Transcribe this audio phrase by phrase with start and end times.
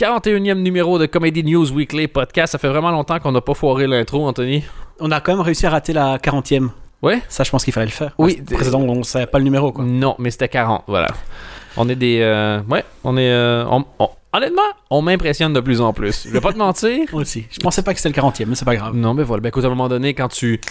[0.00, 2.52] 41e numéro de Comedy News Weekly podcast.
[2.52, 4.64] Ça fait vraiment longtemps qu'on n'a pas foiré l'intro, Anthony.
[4.98, 6.70] On a quand même réussi à rater la 40e.
[7.02, 7.20] Ouais?
[7.28, 8.12] Ça, je pense qu'il fallait le faire.
[8.16, 8.42] Oui.
[8.50, 9.84] Parce que on savait pas le numéro, quoi.
[9.84, 11.08] Non, mais c'était 40, voilà.
[11.76, 12.20] On est des...
[12.22, 13.30] euh, ouais, on est...
[13.30, 16.24] euh, on- on- honnêtement, on m'impressionne de plus en plus.
[16.26, 17.04] Je vais pas te mentir.
[17.12, 17.44] Moi aussi.
[17.50, 18.94] Je pensais pas que c'était le 40e, mais c'est pas grave.
[18.96, 19.42] Non, mais voilà.
[19.42, 20.62] Ben écoute, à un moment donné, quand tu...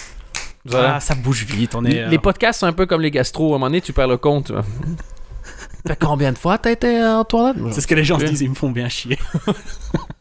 [0.66, 0.96] Voilà.
[0.96, 1.76] Ah, ça bouge vite.
[1.76, 2.00] On est.
[2.02, 3.46] euh, Les podcasts, c'est un peu comme les gastro.
[3.46, 4.52] À un moment donné, tu perds le compte.
[5.90, 7.56] Fait combien de fois t'as été en toilette?
[7.72, 9.18] C'est ce que les gens se disent, ils me font bien chier.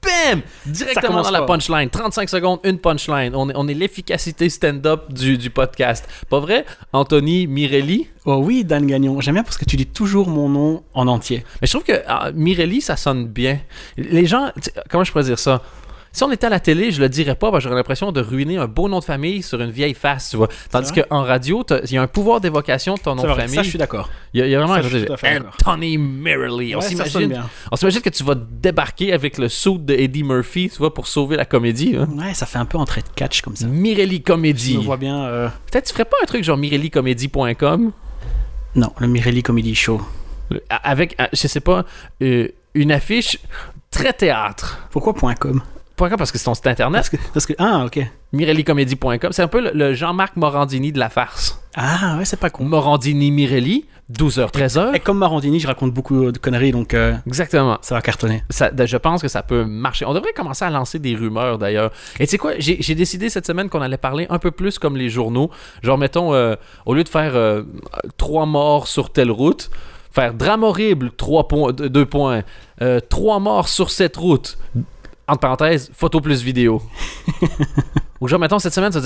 [0.02, 0.40] Bam!
[0.64, 1.90] Directement dans la punchline.
[1.90, 3.36] 35 secondes, une punchline.
[3.36, 6.08] On est, on est l'efficacité stand-up du, du podcast.
[6.30, 6.64] Pas vrai?
[6.94, 8.08] Anthony Mirelli?
[8.24, 9.20] Oh oui, Dan Gagnon.
[9.20, 11.44] J'aime bien parce que tu dis toujours mon nom en entier.
[11.60, 13.60] Mais je trouve que ah, Mirelli, ça sonne bien.
[13.98, 14.50] Les gens,
[14.88, 15.60] comment je pourrais dire ça?
[16.18, 18.66] Si on était à la télé, je le dirais pas, j'aurais l'impression de ruiner un
[18.66, 20.48] beau nom de famille sur une vieille face, tu vois.
[20.68, 23.54] Tandis qu'en radio, il y a un pouvoir d'évocation de ton nom de famille.
[23.54, 24.10] ça, je suis d'accord.
[24.34, 25.38] Il y, a- il y a vraiment Ça, un je.
[25.70, 26.74] Anthony Mirelli.
[26.74, 27.48] On s'imagine bien.
[27.70, 31.06] on s'imagine que tu vas débarquer avec le saut de Eddie Murphy, tu vois, pour
[31.06, 31.94] sauver la comédie.
[31.96, 32.08] hein.
[32.16, 33.68] Ouais, ça fait un peu entrée de catch comme ça.
[33.68, 34.76] Mirelli Je Comédie.
[34.78, 35.22] me vois bien.
[35.22, 37.92] euh, Peut-être tu ferais pas un truc genre mirellicomédie.com
[38.74, 40.00] Non, le Mirelli Comedy Show.
[40.50, 41.84] le- avec, je sais pas,
[42.22, 43.38] euh, une affiche
[43.92, 44.80] très théâtre.
[44.90, 45.62] Pourquoi point .com?
[45.98, 46.98] Com parce que c'est ton site internet.
[47.00, 47.52] parce que, parce que.
[47.58, 48.00] Ah, ok.
[48.32, 49.32] Mirellicomédie.com.
[49.32, 51.60] C'est un peu le, le Jean-Marc Morandini de la farce.
[51.76, 52.64] Ah, ouais, c'est pas con.
[52.64, 54.94] Morandini Mirelli, 12h, 13h.
[54.94, 57.78] Et comme Marandini, je raconte beaucoup de conneries, donc euh, Exactement.
[57.82, 58.42] ça va cartonner.
[58.50, 60.04] Ça, je pense que ça peut marcher.
[60.04, 61.90] On devrait commencer à lancer des rumeurs d'ailleurs.
[62.18, 64.78] Et tu sais quoi, j'ai j'ai décidé cette semaine qu'on allait parler un peu plus
[64.78, 65.50] comme les journaux.
[65.82, 67.62] Genre, mettons, euh, au lieu de faire euh,
[68.16, 69.70] trois morts sur telle route,
[70.10, 72.42] faire drame horrible, trois points, deux points,
[72.80, 74.56] Euh, trois morts sur cette route,
[75.28, 76.82] entre parenthèses, photo plus vidéo.
[78.20, 79.00] Ou genre, mettons, cette semaine, tu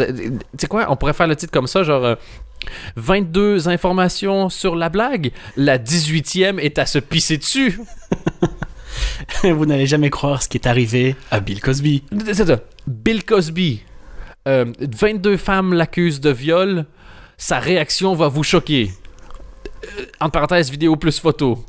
[0.59, 2.05] sais quoi, on pourrait faire le titre comme ça, genre.
[2.05, 2.15] euh,
[2.97, 7.81] 22 informations sur la blague, la 18e est à se pisser dessus.
[9.43, 12.05] Vous n'allez jamais croire ce qui est arrivé à Bill Cosby.
[12.33, 12.61] C'est ça.
[12.87, 13.83] Bill Cosby.
[14.49, 16.87] Euh, 22 femmes l'accusent de viol.
[17.37, 18.91] Sa réaction va vous choquer.
[19.85, 21.65] Euh, entre parenthèses, vidéo plus photo.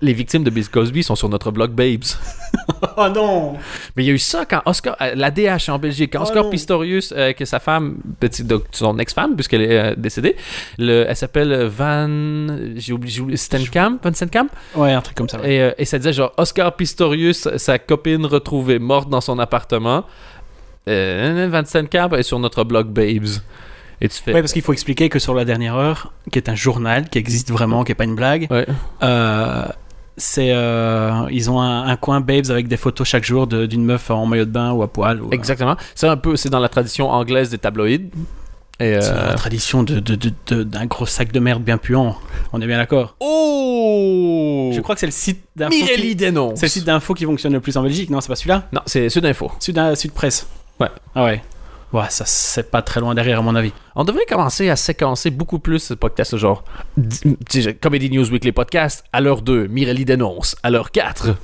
[0.00, 2.04] Les victimes de Bill Cosby sont sur notre blog Babes.
[2.96, 3.54] Oh non
[3.96, 6.22] Mais il y a eu ça quand Oscar, euh, la DH en Belgique, quand Oh
[6.24, 6.50] Oscar non.
[6.50, 7.96] Pistorius, euh, que sa femme,
[8.44, 10.36] donc, son ex-femme, puisqu'elle est euh, décédée,
[10.78, 12.06] le- elle s'appelle Van,
[12.76, 15.40] j'ai oublié, j'ai oublié, Stenkamp, Van Stenkamp, Ouais, un truc comme ça.
[15.40, 15.54] ouais.
[15.54, 20.04] et, euh, et ça disait genre Oscar Pistorius, sa copine retrouvée morte dans son appartement.
[20.88, 23.26] Euh, Van Stenkamp est sur notre blog Babes.
[24.00, 24.32] Et tu fais.
[24.32, 27.18] Ouais, parce qu'il faut expliquer que sur la dernière heure, qui est un journal qui
[27.18, 28.66] existe vraiment, qui est pas une blague, Ouais.
[29.02, 29.64] euh,
[30.16, 34.10] c'est euh, ils ont un, un coin babes avec des photos chaque jour d'une meuf
[34.10, 35.20] en maillot de bain ou à poil.
[35.22, 35.76] Ou, euh, Exactement.
[35.94, 38.10] C'est un peu, c'est dans la tradition anglaise des tabloïds.
[38.82, 41.76] Et C'est euh, la tradition de, de- de- de- d'un gros sac de merde bien
[41.76, 42.16] puant.
[42.54, 43.14] On est bien d'accord?
[43.20, 45.74] Oh Je crois que c'est le site d'info.
[45.96, 46.14] Qui...
[46.16, 46.58] dénonce.
[46.60, 48.08] C'est le site d'info qui fonctionne le plus en Belgique.
[48.08, 48.68] Non, c'est pas celui-là?
[48.72, 49.52] Non, c'est Sud Info.
[49.60, 50.46] Sud, Sud Presse.
[50.78, 50.88] Ouais.
[51.14, 51.42] Ah ouais.
[51.92, 53.72] Ouais, ça c'est pas très loin derrière à mon avis.
[53.96, 56.62] On devrait commencer à séquencer beaucoup plus ce podcast, genre
[57.80, 61.34] Comedy News Weekly Podcast, à l'heure 2, Mirelli dénonce, à l'heure 4.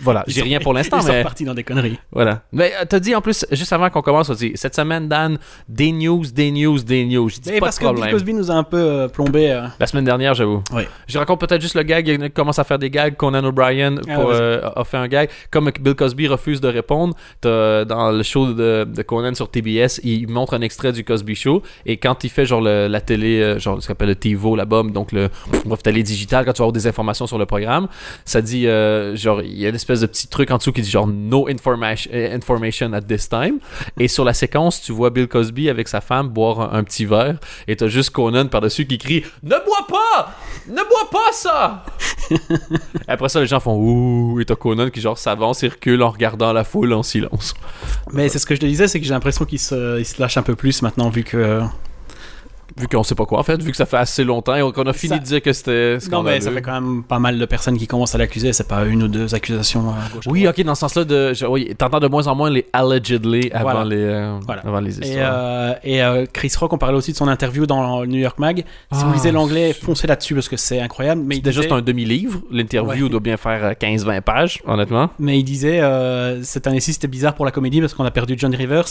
[0.00, 1.98] Voilà, j'ai rien pour l'instant, mais partis dans des conneries.
[2.12, 2.42] voilà.
[2.52, 5.38] Mais euh, t'as dit en plus, juste avant qu'on commence, on dit cette semaine, Dan,
[5.68, 7.28] des news, des news, des news.
[7.30, 8.12] Dit Mais pas parce de que Bill problème.
[8.14, 9.50] Cosby nous a un peu euh, plombé.
[9.50, 9.66] euh.
[9.80, 10.62] La semaine dernière, j'avoue.
[10.72, 10.82] Oui.
[11.06, 12.06] Je raconte peut-être juste le gag.
[12.08, 13.16] Il commence à faire des gags.
[13.16, 15.28] Conan O'Brien Ah, euh, a fait un gag.
[15.50, 20.28] Comme Bill Cosby refuse de répondre, dans le show de, de Conan sur TBS, il
[20.28, 21.62] montre un extrait du Cosby Show.
[21.86, 24.64] Et quand il fait genre le- la télé, genre ce qu'on appelle le TiVo, la
[24.64, 25.28] bombe, donc le
[25.64, 27.88] bref, télé digitale, quand tu vas avoir des informations sur le programme,
[28.24, 28.66] ça dit
[29.14, 31.48] genre il y a une espèce de petit truc en dessous qui dit genre no
[31.48, 33.58] information, eh, information at this time.
[33.98, 37.38] Et sur la séquence, tu vois Bill Cosby avec sa femme boire un, petit verre.
[37.66, 40.36] Et t'as juste Conan par-dessus qui crie Ne bois pas
[40.68, 41.84] Ne bois pas ça
[43.08, 46.10] Après ça, les gens font Ouh Et t'as Conan qui, genre, s'avance et recule en
[46.10, 47.54] regardant la foule en silence.
[48.12, 50.20] Mais c'est ce que je te disais, c'est que j'ai l'impression qu'il se, il se
[50.22, 51.62] lâche un peu plus maintenant vu que.
[52.76, 54.82] Vu qu'on sait pas quoi, en fait, vu que ça fait assez longtemps et qu'on
[54.86, 55.98] a fini Ça- de dire que c'était.
[56.12, 58.52] Non, mais ça fait quand même pas mal de personnes qui commencent à l'accuser.
[58.52, 59.94] C'est pas une ou deux accusations à
[60.26, 63.70] Oui, ok, dans ce sens-là, de, oui, t'entends de moins en moins les allegedly avant,
[63.72, 63.84] Voilà.
[63.84, 64.62] les, euh, Voilà.
[64.66, 65.32] avant les Et, histoires.
[65.34, 68.38] euh, et euh, Chris Rock, on parlait aussi de son interview dans le New York
[68.38, 68.64] Mag.
[68.92, 71.22] Si vous Ah, lisez l'anglais, foncez là-dessus parce que c'est incroyable.
[71.24, 72.40] Mais C'était juste disait- un demi-livre.
[72.50, 73.10] L'interview Ouais.
[73.10, 75.10] doit bien faire euh, 15-20 pages, honnêtement.
[75.18, 78.34] Mais il disait, euh, cette année-ci, c'était bizarre pour la comédie parce qu'on a perdu
[78.36, 78.84] John Rivers,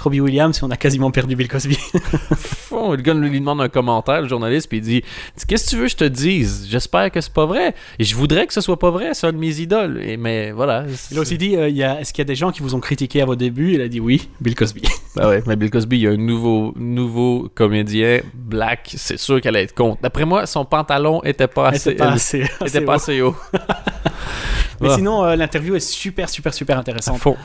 [0.00, 1.78] Robbie Williams et on a quasiment perdu Bill Cosby.
[2.70, 5.02] Bon, le lui demande un commentaire, le journaliste, puis il dit
[5.48, 6.66] Qu'est-ce que tu veux que je te dise?
[6.70, 7.74] J'espère que c'est pas vrai.
[7.98, 10.00] Et je voudrais que ce soit pas vrai, c'est un de mes idoles.
[10.02, 10.84] Et, mais voilà.
[11.10, 12.62] Il a aussi dit, euh, il y a- est-ce qu'il y a des gens qui
[12.62, 13.74] vous ont critiqué à vos débuts?
[13.74, 14.82] Il a dit oui, Bill Cosby.
[15.14, 19.42] Ben ouais, mais Bill Cosby, il y a un nouveau, nouveau comédien, Black, c'est sûr
[19.42, 20.00] qu'elle allait être contre.
[20.00, 22.94] D'après moi, son pantalon était pas assez, C'était pas assez, était assez pas haut.
[22.96, 23.36] assez haut.
[24.80, 24.94] Mais Ah.
[24.96, 27.18] sinon, euh, l'interview est super, super, super À intéressante.
[27.18, 27.36] fond.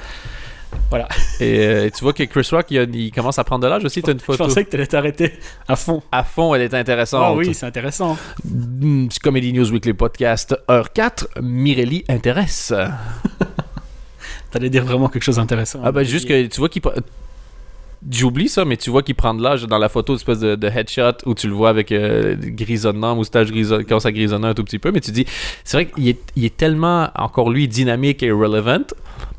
[0.90, 1.08] Voilà.
[1.40, 3.84] Et euh, tu vois que Chris Rock, il, a- il commence à prendre de l'âge
[3.84, 4.02] aussi.
[4.02, 4.46] T'as une Je photo.
[4.46, 5.34] pensais que tu allais t'arrêter
[5.68, 6.02] à fond.
[6.12, 7.24] À fond, elle est intéressante.
[7.26, 8.18] Ah oui, c'est intéressant.
[8.46, 12.74] Mm, Comedy News Weekly Podcast, heure 4, Mirelli intéresse.
[14.52, 15.82] T'allais dire vraiment quelque chose d'intéressant.
[15.84, 16.82] Ah ben juste que tu vois qu'il...
[18.10, 21.18] J'oublie ça, mais tu vois qu'il prend de l'âge dans la photo, espèce de, headshot
[21.26, 24.80] où tu le vois avec euh, grisonnement, moustache grisonnant, quand ça grisonne un tout petit
[24.80, 25.26] peu, mais tu dis,
[25.64, 28.84] c'est vrai qu'il est, tellement, encore lui, dynamique et relevant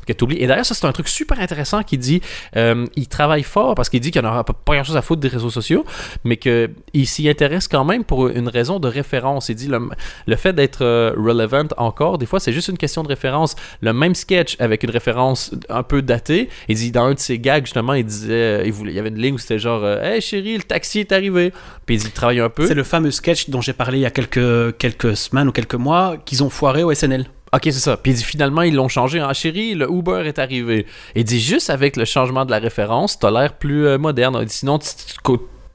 [0.05, 0.37] que tu oublies.
[0.39, 2.21] Et d'ailleurs, ça, c'est un truc super intéressant qu'il dit.
[2.57, 5.27] euh, il travaille fort parce qu'il dit qu'il n'aura pas, pas grand-chose à foutre des
[5.27, 5.85] réseaux sociaux,
[6.23, 9.49] mais qu'il s'y intéresse quand même pour une raison de référence.
[9.49, 9.89] Il dit le,
[10.25, 13.55] le fait d'être euh, relevant encore, des fois, c'est juste une question de référence.
[13.81, 17.39] Le même sketch avec une référence un peu datée, il dit dans un de ses
[17.39, 19.81] gags, justement, il disait, euh, il, voulait, il y avait une ligne où c'était genre,
[19.83, 21.53] euh, Hey chérie, le taxi est arrivé.
[21.85, 22.65] Puis il travaille un peu.
[22.67, 25.75] C'est le fameux sketch dont j'ai parlé il y a quelques, quelques semaines ou quelques
[25.75, 27.25] mois qu'ils ont foiré au SNL.
[27.51, 27.97] Ok, c'est ça.
[27.97, 30.85] Puis il dit finalement, ils l'ont changé en chérie, le Uber est arrivé.
[31.15, 34.37] Il dit juste avec le changement de la référence, t'as l'air plus euh, moderne.
[34.41, 34.77] Il dit, Sinon,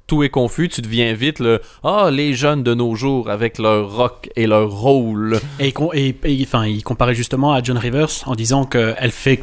[0.07, 3.91] tout est confus, tu deviens vite le Ah, les jeunes de nos jours avec leur
[3.97, 5.41] rock et leur rôle.
[5.59, 9.43] Et, et- et- enfin, il comparait justement à John Rivers en disant qu'elle fait.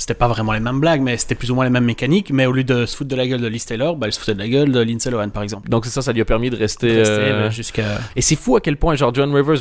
[0.00, 2.30] C'était pas vraiment les mêmes blagues, mais c'était plus ou moins les mêmes mécaniques.
[2.32, 4.18] Mais au lieu de se foutre de la gueule de Liz Taylor, bah, elle se
[4.18, 5.68] foutait de la gueule de Lindsay Lohan, par exemple.
[5.68, 6.96] Donc c'est ça, ça lui a permis de rester.
[6.96, 7.84] Rester, euh, bah, jusqu'à.
[8.16, 9.60] Et c'est fou à quel point, genre, John Rivers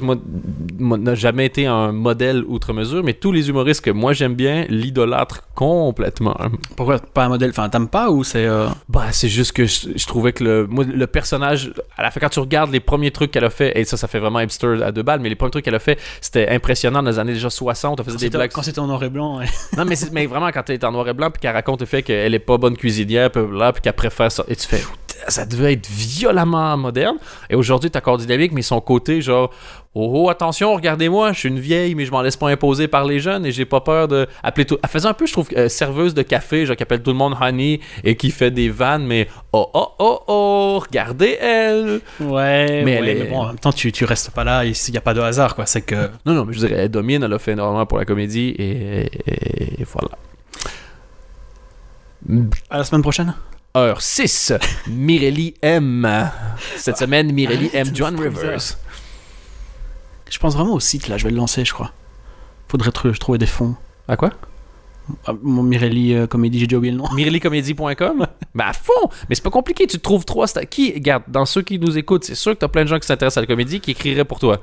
[0.79, 4.65] n'a jamais été un modèle outre mesure, mais tous les humoristes que moi j'aime bien
[4.69, 6.37] l'idolâtrent complètement.
[6.75, 8.45] Pourquoi pas un modèle Enfin, t'aimes pas ou c'est.
[8.45, 12.11] euh, Bah, c'est juste que je, je trouvais que le, moi, le personnage, à la
[12.11, 14.39] fin, quand tu regardes les premiers trucs qu'elle a fait, et ça, ça fait vraiment
[14.39, 17.19] hipster à deux balles, mais les premiers trucs qu'elle a fait, c'était impressionnant dans les
[17.19, 17.99] années déjà 60.
[17.99, 18.51] On faisait Quand des blagues.
[18.53, 19.39] quand c'était en noir et blanc.
[19.39, 19.45] ouais.
[19.77, 19.95] Non, mais
[20.29, 22.39] vraiment, quand elle est en noir et blanc, puis qu'elle raconte le fait qu'elle est
[22.39, 23.41] pas bonne cuisinière, puis
[23.73, 24.81] puis qu'elle préfère ça, et tu fais,
[25.27, 27.17] ça devait être violemment moderne.
[27.49, 29.51] Et aujourd'hui, t'as encore dynamique, mais son côté, genre,
[29.95, 33.05] oh, oh, attention, regardez-moi, je suis une vieille, mais je m'en laisse pas imposer par
[33.05, 34.77] les jeunes, et j'ai pas peur de appeler tout.
[34.83, 37.17] Elle faisait un peu, je trouve, euh, serveuse de café, genre, qui appelle tout le
[37.17, 42.01] monde honey, et qui fait des vannes, mais oh, oh, oh, oh, regardez elle.
[42.19, 44.97] Ouais, Mais elle est- bon, en même temps, tu, tu restes pas là, il n'y
[44.97, 45.65] a pas de hasard, quoi.
[45.65, 46.09] C'est que.
[46.25, 49.09] Non, non, mais je dirais, elle domine, elle a fait énormément pour la comédie, et,
[49.81, 50.09] et voilà.
[52.69, 53.33] À la semaine prochaine
[53.77, 54.53] Heure 6,
[54.87, 56.29] Mirelli M.
[56.75, 57.87] Cette semaine, Mirelli M.
[57.93, 58.77] John Rivers.
[60.29, 61.91] Je pense vraiment au site, là, je vais le lancer, je crois.
[62.67, 63.75] Faudrait tr- trouver des fonds.
[64.07, 64.29] À quoi?
[65.25, 67.11] Ah, Mon Mirelli euh, Comédie, j'ai déjà oublié le nom.
[67.13, 70.45] MirelliComédie.com Ben à fond Mais c'est pas compliqué, tu trouves trois.
[70.69, 73.07] Qui, regarde, dans ceux qui nous écoutent, c'est sûr que t'as plein de gens qui
[73.07, 74.59] s'intéressent à la comédie qui écriraient pour toi.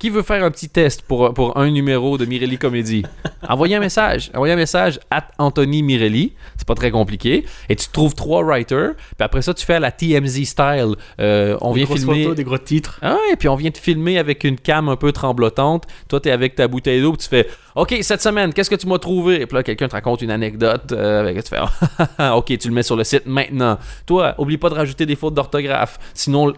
[0.00, 3.02] Qui veut faire un petit test pour, pour un numéro de Mirelli Comédie?
[3.48, 4.30] Envoyez un message.
[4.34, 6.32] Envoyez un message à Anthony Mirelli.
[6.56, 7.44] C'est pas très compliqué.
[7.68, 8.94] Et tu trouves trois writers.
[8.96, 10.94] Puis après ça, tu fais à la TMZ style.
[11.20, 12.22] Euh, on Des vient filmer.
[12.22, 12.98] photos, des gros titres.
[13.02, 15.84] Ah ouais, puis on vient te filmer avec une cam un peu tremblotante.
[16.08, 18.86] Toi, t'es avec ta bouteille d'eau, puis tu fais OK, cette semaine, qu'est-ce que tu
[18.86, 19.42] m'as trouvé?
[19.42, 20.92] Et puis là, quelqu'un te raconte une anecdote.
[20.92, 21.60] euh, avec, tu fais
[22.32, 23.78] OK, tu le mets sur le site maintenant.
[24.06, 25.98] Toi, oublie pas de rajouter des fautes d'orthographe.
[26.14, 26.54] Sinon.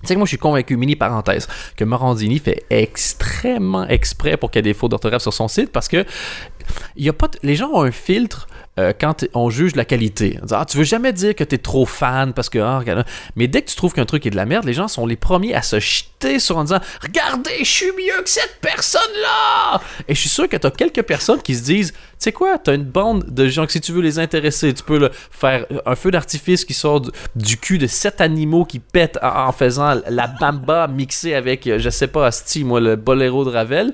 [0.00, 4.50] Tu sais que moi, je suis convaincu, mini parenthèse, que Morandini fait extrêmement exprès pour
[4.50, 6.04] qu'il y ait des fautes d'orthographe sur son site parce que
[6.96, 8.46] y a pas les gens ont un filtre
[8.78, 10.38] euh, quand on juge la qualité.
[10.42, 12.82] Dit, ah, tu veux jamais dire que t'es trop fan parce que ah,
[13.34, 15.16] mais dès que tu trouves qu'un truc est de la merde, les gens sont les
[15.16, 19.80] premiers à se jeter sur en disant regardez, je suis mieux que cette personne là.
[20.08, 22.74] Et je suis sûr que t'as quelques personnes qui se disent tu sais quoi, t'as
[22.74, 25.94] une bande de gens que si tu veux les intéresser, tu peux le faire un
[25.94, 30.00] feu d'artifice qui sort du, du cul de sept animaux qui pètent en, en faisant
[30.08, 33.92] la bamba mixée avec, euh, je sais pas, Asti, moi, le boléro de Ravel.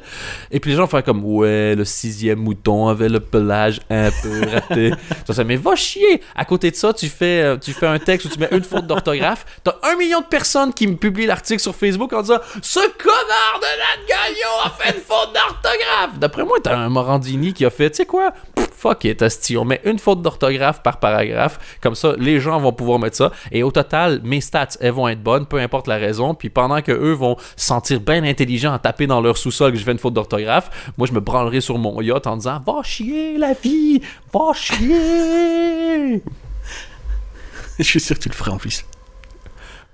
[0.50, 4.42] Et puis les gens font comme, ouais, le sixième mouton avait le pelage un peu
[4.50, 4.92] raté.
[5.26, 6.22] ça, ça, mais va chier!
[6.34, 8.64] À côté de ça, tu fais, euh, tu fais un texte où tu mets une
[8.64, 9.44] faute d'orthographe.
[9.64, 13.60] T'as un million de personnes qui me publient l'article sur Facebook en disant, ce connard
[13.60, 16.18] de Nat Gagnon a fait une faute d'orthographe!
[16.18, 18.32] D'après moi, t'as un Morandini qui a fait, tu sais quoi?
[18.54, 22.58] Pff, Fuck it, asti, on met une faute d'orthographe par paragraphe, comme ça, les gens
[22.60, 25.86] vont pouvoir mettre ça, et au total, mes stats, elles vont être bonnes, peu importe
[25.86, 29.38] la raison, puis pendant que eux vont se sentir bien intelligents à taper dans leur
[29.38, 32.36] sous-sol que je fais une faute d'orthographe, moi je me branlerai sur mon yacht en
[32.36, 34.02] disant «Va chier la vie!
[34.32, 36.22] Va chier!
[37.78, 38.84] Je suis sûr que tu le ferais en plus.»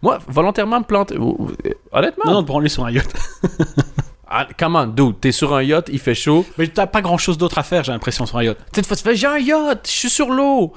[0.03, 1.17] Moi, volontairement me planter...
[1.17, 3.13] euh, Honnêtement, Non, non, lui sur un yacht.
[4.31, 7.39] ah, comment, dude, t'es sur un yacht, il fait chaud, Mais t'as pas grand chose
[7.39, 8.59] d'autre à faire, j'ai l'impression, sur un yacht.
[8.73, 10.73] tu sais, tu fais «J'ai un yacht, je suis sur l'eau!»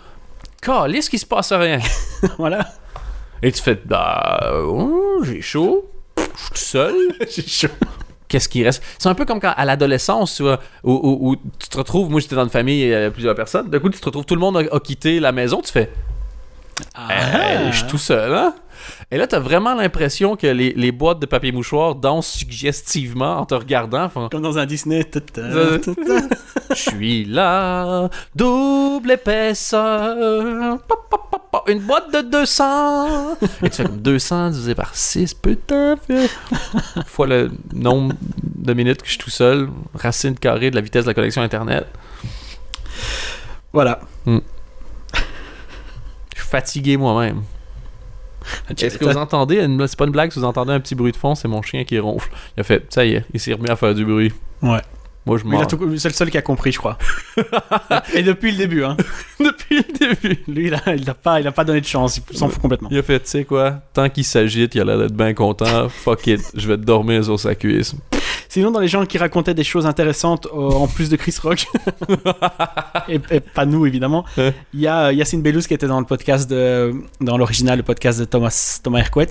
[0.62, 1.80] Calisse qu'il se passe rien.
[2.38, 2.68] voilà.
[3.42, 6.96] Et tu fais bah oh, j'ai chaud, je suis tout seul.
[7.30, 7.68] J'ai chaud.
[8.28, 8.82] Qu'est-ce qui reste?
[9.00, 12.10] C'est un peu comme quand à l'adolescence, tu vois, où, où- où tu te retrouves.
[12.12, 13.70] Moi, j'étais dans une famille, il y avait plusieurs personnes.
[13.70, 15.62] D'un coup, tu te retrouves, tout le monde a, a quitté la maison.
[15.62, 15.92] Tu fais,
[16.96, 17.08] Ah.
[17.12, 18.54] Hey, je suis tout seul, hein?
[19.14, 23.46] Et là, t'as vraiment l'impression que les, les boîtes de papier mouchoir dansent suggestivement en
[23.46, 24.08] te regardant.
[24.32, 25.06] Comme dans un Disney.
[26.70, 33.34] Je suis là, double épaisseur, pa, pa, pa, pa, une boîte de 200.
[33.64, 35.98] Et tu fais comme 200 divisé par 6, putain,
[37.06, 41.04] fois le nombre de minutes que je suis tout seul, racine carrée de la vitesse
[41.04, 41.86] de la connexion Internet.
[43.74, 44.00] Voilà.
[44.26, 44.40] Je
[46.34, 47.42] suis fatigué moi-même.
[48.78, 51.12] Est-ce que vous entendez, une- c'est pas une blague, si vous entendez un petit bruit
[51.12, 52.30] de fond, c'est mon chien qui ronfle.
[52.58, 54.32] Il a fait, ça y est, il s'est remis à faire du bruit.
[54.62, 54.80] Ouais.
[55.24, 56.98] Moi, je tout- C'est le seul qui a compris, je crois.
[58.16, 58.98] Et depuis le début, hein.
[59.40, 59.84] Depuis le
[60.16, 60.44] début.
[60.48, 62.20] Lui, il a, il a pas, il a pas donné de chance.
[62.32, 62.90] Il s'en fout complètement.
[62.92, 65.90] Il a fait, tu sais quoi, tant qu'il s'agite, il a l'air d'être bien content.
[65.90, 67.94] Fuck it, je vais dormir sur sa cuisse.
[68.54, 71.68] Sinon, dans les gens qui racontaient des choses intéressantes euh, en plus de Chris Rock,
[73.08, 76.50] et, et pas nous évidemment, il y a Yacine Bellous qui était dans le podcast
[76.50, 79.30] de, dans l'original, le podcast de Thomas Thomas Hercouet,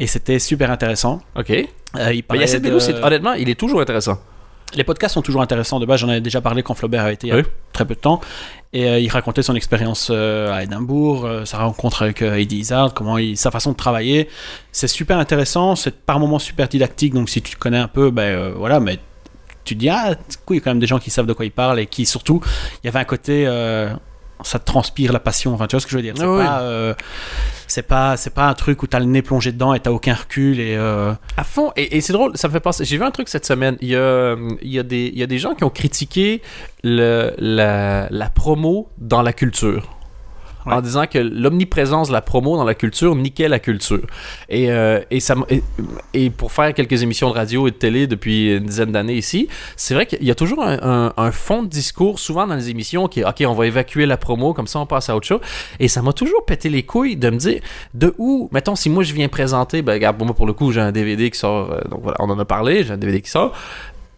[0.00, 1.20] et c'était super intéressant.
[1.36, 1.50] Ok.
[1.50, 4.18] Euh, il Mais Yacine de- Bellous, honnêtement, il est toujours intéressant.
[4.74, 5.80] Les podcasts sont toujours intéressants.
[5.80, 7.94] De base, j'en avais déjà parlé quand Flaubert a été il y a très peu
[7.94, 8.20] de temps.
[8.72, 12.92] Et euh, il racontait son expérience euh, à Édimbourg, euh, sa rencontre avec Eddie Izzard,
[12.92, 14.28] comment il, sa façon de travailler.
[14.72, 17.14] C'est super intéressant, c'est par moments super didactique.
[17.14, 18.98] Donc si tu connais un peu, ben voilà, mais
[19.64, 21.26] tu te dis, ah, du coup, il y a quand même des gens qui savent
[21.26, 22.42] de quoi ils parlent et qui surtout,
[22.82, 23.46] il y avait un côté.
[24.42, 26.14] Ça transpire la passion, enfin tu vois ce que je veux dire.
[26.16, 26.44] C'est Ah oui.
[26.44, 26.94] pas, euh,
[27.66, 30.14] c'est pas, c'est pas un truc où t'as le nez plongé dedans et t'as aucun
[30.14, 32.84] recul et euh, À fond, et, et c'est drôle, ça me fait penser.
[32.84, 33.76] J'ai vu un truc cette semaine.
[33.80, 36.40] Il y a, il y a, des, il y a des gens qui ont critiqué
[36.84, 39.97] le, la, la promo dans la culture.
[40.68, 40.74] Ouais.
[40.74, 44.00] En disant que l'omniprésence de la promo dans la culture niquait la culture.
[44.48, 45.62] Et, euh, et, ça, et,
[46.14, 49.48] et pour faire quelques émissions de radio et de télé depuis une dizaine d'années ici,
[49.76, 52.70] c'est vrai qu'il y a toujours un, un- un fond de discours, souvent dans les
[52.70, 55.26] émissions, qui est OK, on va évacuer la promo, comme ça on passe à autre
[55.26, 55.40] chose.
[55.80, 57.60] Et ça m'a toujours pété les couilles de me dire
[57.94, 60.80] de où, mettons, si moi je viens présenter, ben regarde, moi pour le coup, j'ai
[60.80, 63.30] un DVD qui sort, euh, donc voilà, on en a parlé, j'ai un DVD qui
[63.30, 63.52] sort.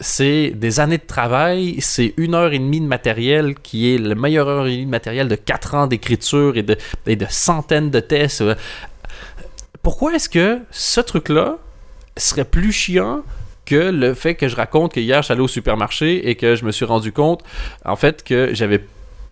[0.00, 4.14] C'est des années de travail, c'est une heure et demie de matériel qui est le
[4.14, 6.76] meilleur heure et demie de matériel de quatre ans d'écriture et de,
[7.06, 8.42] et de centaines de tests.
[9.82, 11.58] Pourquoi est-ce que ce truc-là
[12.16, 13.22] serait plus chiant
[13.66, 16.72] que le fait que je raconte que hier allé au supermarché et que je me
[16.72, 17.42] suis rendu compte
[17.84, 18.80] en fait que j'avais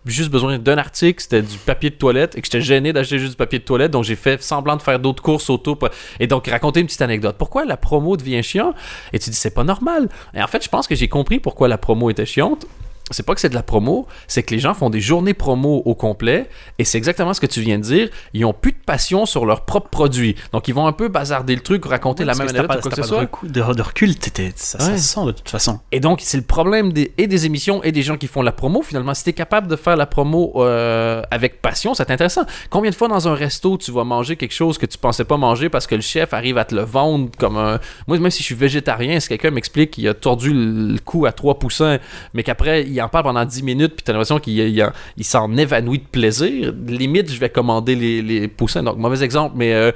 [0.05, 3.31] juste besoin d'un article, c'était du papier de toilette et que j'étais gêné d'acheter juste
[3.31, 5.77] du papier de toilette, donc j'ai fait semblant de faire d'autres courses auto
[6.19, 7.35] et donc raconter une petite anecdote.
[7.37, 8.73] Pourquoi la promo devient chiant
[9.13, 10.09] Et tu dis c'est pas normal.
[10.33, 12.65] Et en fait, je pense que j'ai compris pourquoi la promo était chiante.
[13.11, 15.81] C'est pas que c'est de la promo, c'est que les gens font des journées promo
[15.85, 18.09] au complet et c'est exactement ce que tu viens de dire.
[18.33, 20.35] Ils ont plus de passion sur leur propre produit.
[20.53, 22.95] Donc ils vont un peu bazarder le truc, raconter la même anecdote pas, quoi que
[23.01, 23.17] ce soit.
[23.17, 24.15] de recul, de, recul,
[24.55, 24.97] ça, ça Ouais.
[24.97, 25.79] sent de toute façon.
[25.91, 28.51] Et donc, c'est le problème des, et des émissions et des gens qui font la
[28.51, 29.13] promo, finalement.
[29.13, 32.43] Si t'es capable de faire la promo euh, avec passion, c'est intéressant.
[32.69, 35.37] Combien de fois dans un resto, tu vas manger quelque chose que tu pensais pas
[35.37, 37.79] manger parce que le chef arrive à te le vendre comme un...
[38.07, 41.31] Moi, même si je suis végétarien, si quelqu'un m'explique qu'il a tordu le cou à
[41.31, 41.99] trois poussins,
[42.33, 45.23] mais qu'après, il en parle pendant 10 minutes, puis t'as l'impression qu'il il en- il
[45.23, 48.83] s'en évanouit de plaisir, limite, je vais commander les, les poussins.
[48.83, 49.73] Donc, mauvais exemple, mais...
[49.73, 49.91] euh,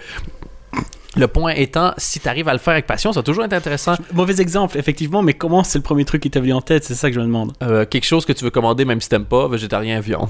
[1.16, 3.54] le point étant, si tu arrives à le faire avec passion, ça va toujours être
[3.54, 3.94] intéressant.
[4.14, 6.84] Mauvais exemple, effectivement, mais comment c'est le premier truc qui t'a venu en tête?
[6.86, 7.52] C'est ça que je me demande.
[7.62, 10.28] Euh, quelque chose que tu veux commander même si t'aimes pas, végétarien, viande.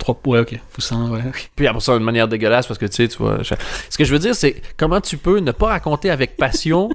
[0.00, 0.58] Trois, ouais, ok.
[0.72, 1.20] Poussin, ouais.
[1.54, 3.38] Puis après ça, une manière dégueulasse parce que tu sais, tu vois.
[3.42, 3.54] je-
[3.88, 6.90] Ce que je veux dire, c'est comment tu peux ne pas raconter avec passion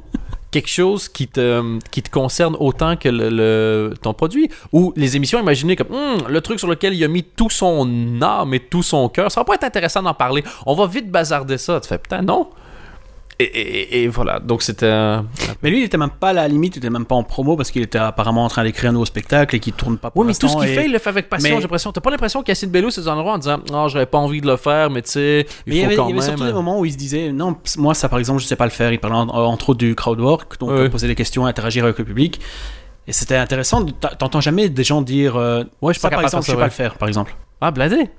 [0.51, 4.49] quelque chose qui te, qui te concerne autant que le, ton produit?
[4.71, 8.21] Ou les émissions imaginées comme Hum, le truc sur lequel il a mis tout son
[8.21, 9.31] âme et tout son cœur.
[9.31, 10.43] Ça va pas être intéressant d'en parler.
[10.65, 11.79] On va vite bazarder ça.
[11.79, 12.49] Tu fais putain, non.
[13.43, 13.61] Et,
[13.99, 14.39] et- et voilà.
[14.39, 14.89] Donc c'était.
[15.63, 17.55] Mais lui, il était même pas à la limite, il était même pas en promo
[17.55, 20.21] parce qu'il était apparemment en train d'écrire un nouveau spectacle et qu'il tourne pas pour
[20.21, 21.91] Oui, mais tout ce qu'il et- fait, il le fait avec passion, Mais- j'ai l'impression.
[21.91, 24.47] T'as pas l'impression qu'Yacine Bello, c'est dans endroit en disant Non, j'aurais pas envie de
[24.47, 26.37] le faire, mais tu sais, il Mais il y avait, quand il y avait même.
[26.37, 28.65] surtout des moments où il se disait non, moi ça par exemple je sais pas
[28.65, 28.91] le faire.
[28.93, 32.05] Il parlait en- entre autres du crowd work, donc poser des questions, interagir avec le
[32.05, 32.39] public.
[33.07, 33.83] Et c'était intéressant.
[34.19, 36.57] T'entends jamais des gens dire euh, Ouais, je suis ça pas par exemple je sais
[36.57, 37.35] pas le faire par exemple.
[37.59, 38.09] Ah, bladé.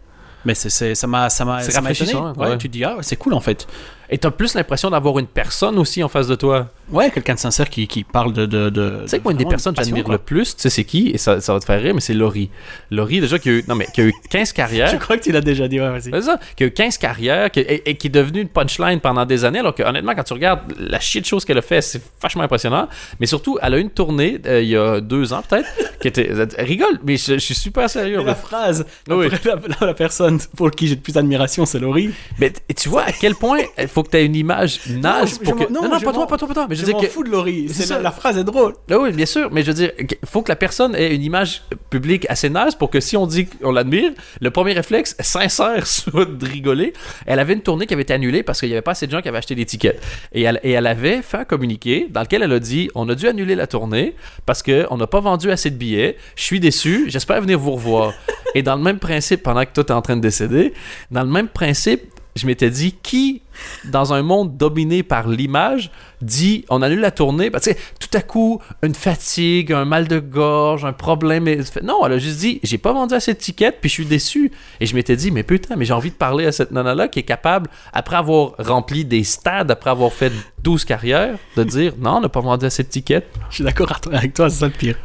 [0.44, 2.12] Mais c'est, c'est- ça m'a ça m'a ça m'a étonné.
[2.14, 2.58] rafraîchissant, Ouais, ouais.
[2.58, 3.68] Tu te dis ah c'est cool en fait.
[4.12, 6.68] Et t'as plus l'impression d'avoir une personne aussi en face de toi.
[6.90, 9.38] Ouais quelqu'un de sincère qui, qui parle de de, de Tu sais que moi, une
[9.38, 11.08] des personnes que j'admire le plus, tu sais, c'est qui?
[11.14, 12.50] Et ça, ça va te faire rire, mais c'est Laurie.
[12.90, 14.98] Laurie, déjà, qui a eu, non, mais, qui a eu 15 Je carrières.
[14.98, 16.10] crois que tu l'as déjà dit ouais vas-y.
[16.12, 19.00] C'est ça, qui a eu 15 carrières qui- et, et qui est devenue une punchline
[19.00, 21.80] pendant des années, alors que honnêtement, quand tu regardes la shit chose qu'elle a fait,
[21.80, 22.88] c'est vachement impressionnant.
[23.18, 25.68] Mais surtout, elle a eu une tournée euh, il y a deux ans peut-être,
[26.00, 26.28] qui était.
[26.58, 28.22] Elle rigole, mais je, je suis super sérieux.
[28.22, 29.28] La phrase, Oui.
[29.44, 32.10] la, la- la personne pour qui j'ai le plus d'admiration, c'est Laurie.
[32.38, 35.36] Mais tu vois à quel point il faut que tu aies une image nage je-
[35.44, 35.72] pour que.
[35.72, 36.66] Non, non, pas toi, pas toi, pas toi.
[36.68, 37.06] Mais je Je que.
[37.06, 37.68] fous de Laurie.
[37.70, 37.96] C'est ça.
[37.96, 38.74] la, la phrase est drôle.
[38.90, 39.92] Ah oui, bien sûr, mais je veux dire,
[40.24, 43.46] faut que la personne ait une image public assez naze pour que si on dit
[43.46, 46.92] qu'on l'admire, le premier réflexe sincère soit de rigoler.
[47.26, 49.12] Elle avait une tournée qui avait été annulée parce qu'il n'y avait pas assez de
[49.12, 50.00] gens qui avaient acheté des tickets.
[50.32, 53.14] Et elle, et elle avait fait un communiqué dans lequel elle a dit on a
[53.14, 54.14] dû annuler la tournée
[54.46, 56.16] parce qu'on n'a pas vendu assez de billets.
[56.36, 57.06] Je suis déçu.
[57.08, 58.12] J'espère venir vous revoir.
[58.54, 60.72] et dans le même principe, pendant que toi t'es en train de décéder,
[61.10, 62.02] dans le même principe,
[62.36, 63.42] je m'étais dit qui
[63.84, 65.90] dans un monde dominé par l'image
[66.22, 67.50] dit on annule la tournée?
[67.50, 71.44] Parce que tout à coup une fatigue un mal de gorge un problème
[71.82, 74.50] non elle a juste dit j'ai pas vendu assez de tickets puis je suis déçu
[74.80, 77.08] et je m'étais dit mais putain mais j'ai envie de parler à cette nana là
[77.08, 81.92] qui est capable après avoir rempli des stades après avoir fait 12 carrières de dire
[81.98, 84.66] non on n'a pas vendu assez de tickets Je suis d'accord avec toi, c'est ça
[84.66, 84.96] le pire.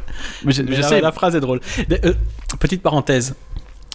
[0.44, 1.60] mais je, Mais je la, sais la phrase est drôle.
[1.88, 2.14] De- euh,
[2.60, 3.34] petite parenthèse.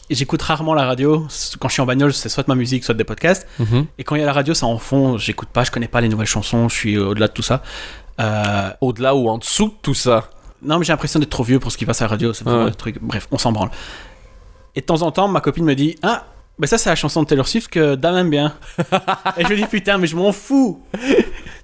[0.10, 1.28] J'écoute rarement la radio.
[1.60, 3.48] Quand je suis en bagnole, c'est soit ma musique, soit des podcasts.
[3.60, 3.86] Mhm.
[3.98, 5.18] Et quand il y a la radio, c'est en fond.
[5.18, 6.68] J'écoute pas, je connais pas les nouvelles chansons.
[6.70, 7.62] Je suis au-delà de tout ça.
[8.20, 10.30] Euh, au-delà ou en dessous de tout ça
[10.66, 12.32] non, mais j'ai l'impression d'être trop vieux pour ce qui passe à la radio.
[12.32, 12.72] C'est Ouais.
[12.72, 12.98] truc.
[13.02, 13.70] Bref, on s'en branle.
[14.78, 16.24] Et de temps en temps, ma copine me dit Ah,
[16.58, 18.54] ben ça, c'est la chanson de Taylor Swift que Dame aime bien.
[19.38, 20.82] Et je me dis Putain, mais je m'en fous.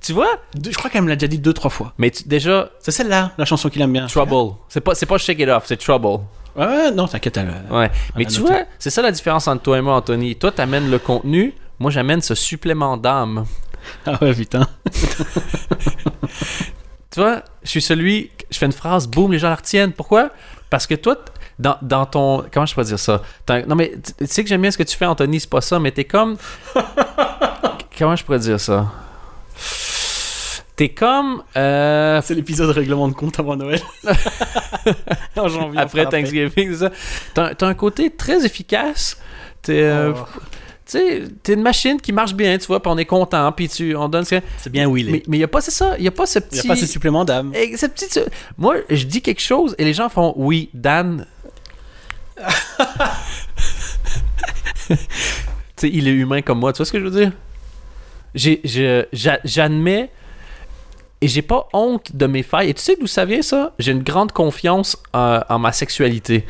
[0.02, 0.28] tu vois
[0.62, 1.94] Je crois qu'elle me l'a déjà dit deux, trois fois.
[1.98, 4.08] mais tu- déjà C'est celle-là, la chanson qu'il aime bien.
[4.08, 6.20] trouble c'est pas c'est pas shake it off c'est trouble
[6.56, 7.40] Ouais, non, t'inquiète.
[7.70, 10.36] Ouais, mais tu vois, c'est ça la différence entre toi et moi, Anthony.
[10.36, 13.46] Toi, t'amènes le contenu, moi, j'amène ce supplément d'âme.
[14.06, 14.68] Ah ouais, putain.
[17.12, 19.94] Tu vois, je suis celui, je fais une phrase, boum, les gens la retiennent.
[19.94, 20.30] Pourquoi?
[20.70, 21.18] Parce que toi,
[21.58, 22.46] dans, dans ton...
[22.54, 23.24] Comment je peux dire ça?
[23.68, 25.80] Non, mais tu sais que j'aime bien ce que tu fais, Anthony, c'est pas ça,
[25.80, 26.38] mais t'es comme...
[27.98, 28.92] comment je pourrais dire ça?
[30.80, 31.44] T'es comme...
[31.58, 33.82] euh, C'est l'épisode règlement de compte avant Noël.
[35.36, 35.78] en janvier.
[35.78, 36.78] après Thanksgiving, c'est
[37.36, 37.54] ça.
[37.54, 39.18] T'as un côté très efficace.
[39.62, 39.82] T'es...
[39.84, 40.20] euh, Oh,
[40.86, 43.68] Tu sais, t'es une machine qui marche bien, tu vois, puis on est content, puis
[43.68, 44.24] tu, on donne...
[44.24, 45.12] ce- c'est bien Will.
[45.12, 46.68] Mais il n'y a pas, c'est ça, il n'y a pas ce Il n'y petit...
[46.68, 47.52] a pas ces suppléments d'âme.
[47.54, 48.06] Eh, ce petit...
[48.10, 51.26] ce- Moi, je dis quelque chose et les gens font «Oui, Dan...»
[54.88, 54.96] Tu
[55.76, 57.34] sais, il est humain comme moi, tu vois ce que je veux dire?
[59.44, 60.10] J'admets
[61.22, 62.70] et j'ai pas honte de mes failles.
[62.70, 63.74] Et tu sais d'où ça vient, ça?
[63.78, 66.46] J'ai une grande confiance euh, en ma sexualité.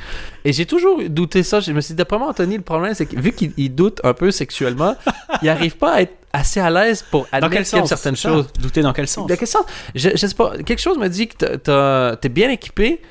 [0.45, 1.59] Et j'ai toujours douté ça.
[1.59, 3.99] Je me suis dit, d'après moi, Anthony, le problème, c'est que vu qu'il il doute
[4.03, 4.95] un peu sexuellement,
[5.41, 8.47] il arrive pas à être assez à l'aise pour Dans admettre qu'il certaines choses.
[8.59, 9.25] Douter dans quel sens?
[9.27, 9.65] De quel sens?
[9.95, 10.57] Je, je sais pas.
[10.57, 13.01] Quelque chose me dit que t'es bien équipé,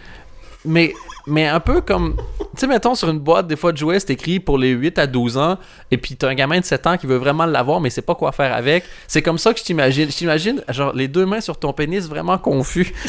[0.65, 0.95] mais,
[1.29, 2.17] mais un peu comme.
[2.17, 4.99] Tu sais, mettons sur une boîte, des fois de jouets, c'est écrit pour les 8
[4.99, 5.59] à 12 ans,
[5.91, 8.15] et puis t'as un gamin de 7 ans qui veut vraiment l'avoir, mais sait pas
[8.15, 8.85] quoi faire avec.
[9.07, 10.11] C'est comme ça que je t'imagine.
[10.11, 12.93] Je t'imagine, genre, les deux mains sur ton pénis vraiment confus.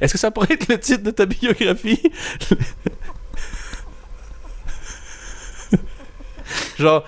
[0.00, 2.02] Est-ce que ça pourrait être le titre de ta biographie?
[6.78, 7.04] Genre,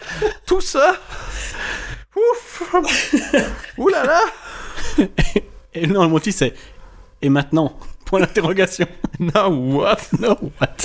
[0.46, 0.94] tout ça?
[2.14, 2.74] Ouf!
[3.78, 4.20] Ouh là là!
[5.74, 6.54] Et non, mon titre c'est
[7.22, 7.74] Et maintenant?
[8.12, 8.86] Point d'interrogation.
[9.18, 9.96] Non, what?
[10.20, 10.76] non, what?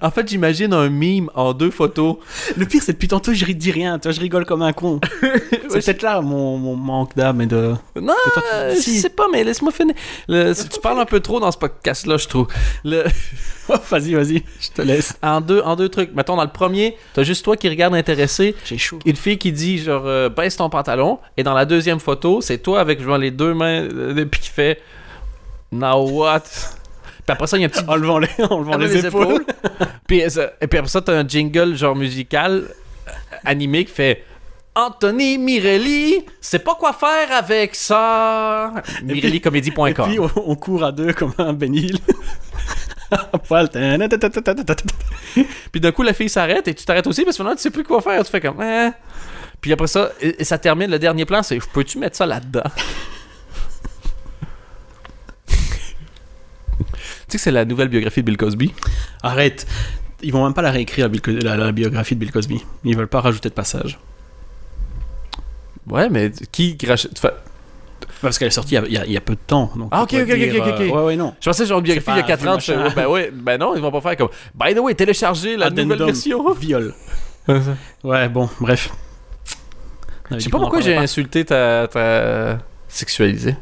[0.00, 2.16] En fait, j'imagine un mime en deux photos.
[2.56, 3.98] Le pire, c'est depuis tantôt, je ri- dis rien.
[3.98, 5.00] Toi, je rigole comme un con.
[5.68, 7.74] c'est peut-être là mon, mon manque d'âme et de.
[8.00, 9.94] Non, toi, tu- je sais pas, mais laisse-moi finir.
[10.28, 12.46] Le- tu parles un peu trop dans ce podcast-là, je trouve.
[12.84, 13.04] Le-
[13.68, 15.18] Oh, vas-y, vas-y, je te laisse.
[15.24, 16.14] en, deux, en deux trucs.
[16.14, 19.00] Mettons, dans le premier, t'as juste toi qui regarde intéressé, J'ai chaud.
[19.04, 22.58] une fille qui dit genre euh, baisse ton pantalon et dans la deuxième photo c'est
[22.58, 24.80] toi avec genre les deux mains euh, puis qui fait
[25.72, 26.40] now what?
[26.40, 29.44] Puis après ça il y a un petit Enlevant les, Enlève les, épaules.
[30.06, 32.68] puis, euh, et puis après ça t'as un jingle genre musical
[33.08, 33.10] euh,
[33.44, 34.24] animé qui fait
[34.74, 40.92] Anthony Mirelli c'est pas quoi faire avec ça Et mirellicomédie.com puis, on, on court à
[40.92, 41.98] deux comme un bénil.
[45.72, 47.70] Puis d'un coup, la fille s'arrête et tu t'arrêtes aussi parce que maintenant, tu sais
[47.70, 48.24] plus quoi faire.
[48.24, 48.60] Tu fais comme.
[48.62, 48.90] Eh.
[49.60, 50.90] Puis après ça, et, et ça termine.
[50.90, 52.64] Le dernier plan, c'est peux-tu mettre ça là-dedans
[57.28, 58.72] sais que c'est la nouvelle biographie de Bill Cosby?
[59.22, 59.66] Arrête.
[60.22, 61.08] Ils vont même pas la réécrire,
[61.42, 62.64] la, biographie de Bill Cosby.
[62.84, 63.98] Ils veulent pas rajouter de passage.
[65.88, 67.12] Ouais, mais qui rachète.
[67.16, 67.30] enfin,
[68.20, 69.70] Parce qu'elle est sortie il y a- il y, peu de temps.
[69.76, 70.80] donc Ah, ok, ok, ok, ok, ok.
[70.80, 71.34] euh, ouais, ouais, non.
[71.40, 72.54] Je pensais genre une biographie il y a pas 4 un
[72.86, 72.92] ans.
[72.96, 74.28] Ben ouais, ben non, ils vont pas faire comme.
[74.54, 75.88] By the way, téléchargez la Addendum.
[75.90, 76.52] nouvelle version.
[76.58, 76.94] Viol.
[78.02, 78.90] Ouais, bon, bref.
[80.30, 82.58] Je sais pas pourquoi j'ai insulté ta, ta
[82.88, 83.54] sexualité.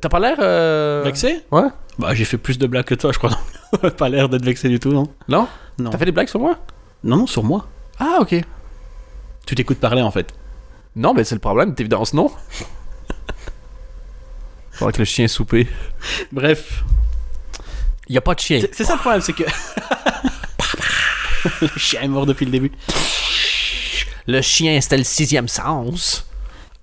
[0.00, 0.36] T'as pas l'air.
[0.40, 1.42] euh, Vexé?
[1.50, 1.68] Ouais.
[1.98, 3.30] Bah, j'ai fait plus de blagues que toi, je crois.
[3.96, 5.04] pas l'air d'être vexé du tout, non?
[5.28, 5.46] Non?
[5.78, 5.90] Non.
[5.90, 6.58] T'as fait des blagues sur moi?
[7.04, 7.66] Non, non, sur moi.
[7.98, 8.34] Ah, ok.
[9.46, 10.32] Tu t'écoutes parler en fait.
[10.96, 12.30] Non, mais c'est le problème, d'évidence, non.
[14.72, 15.68] Faudrait que le chien souper.
[16.32, 16.82] Bref.
[18.08, 18.58] Il y a pas de chien.
[18.60, 19.44] C'est c'est ça le problème, c'est que.
[21.62, 22.72] le chien est mort depuis le début.
[24.26, 26.26] Le chien, c'était le sixième sens.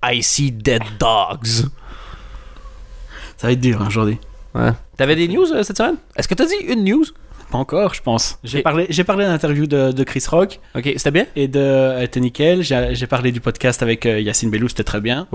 [0.04, 1.68] I see dead dogs.
[3.42, 4.18] Ça va être dur hein, aujourd'hui.
[4.54, 4.70] Ouais.
[4.96, 5.96] T'avais des news euh, cette semaine?
[6.14, 7.04] Est-ce que t'as dit une news?
[7.50, 8.38] Pas encore, je pense.
[8.44, 11.26] J'ai Et- parlé, j'ai parlé de, de Chris Rock Ok, c'était bien?
[11.34, 12.62] Et de euh, était nickel.
[12.62, 15.26] J'ai j'ai parlé du podcast avec euh, Yacine Bellou, c'était très bien.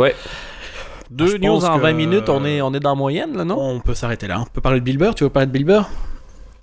[1.12, 3.36] Deux Je news pense en que- 20 minutes, on est, on est dans la moyenne,
[3.36, 3.58] là, non?
[3.60, 4.40] On peut s'arrêter là.
[4.40, 5.14] On peut parler de Bill Burr.
[5.14, 5.90] Tu veux parler de Bill Burr?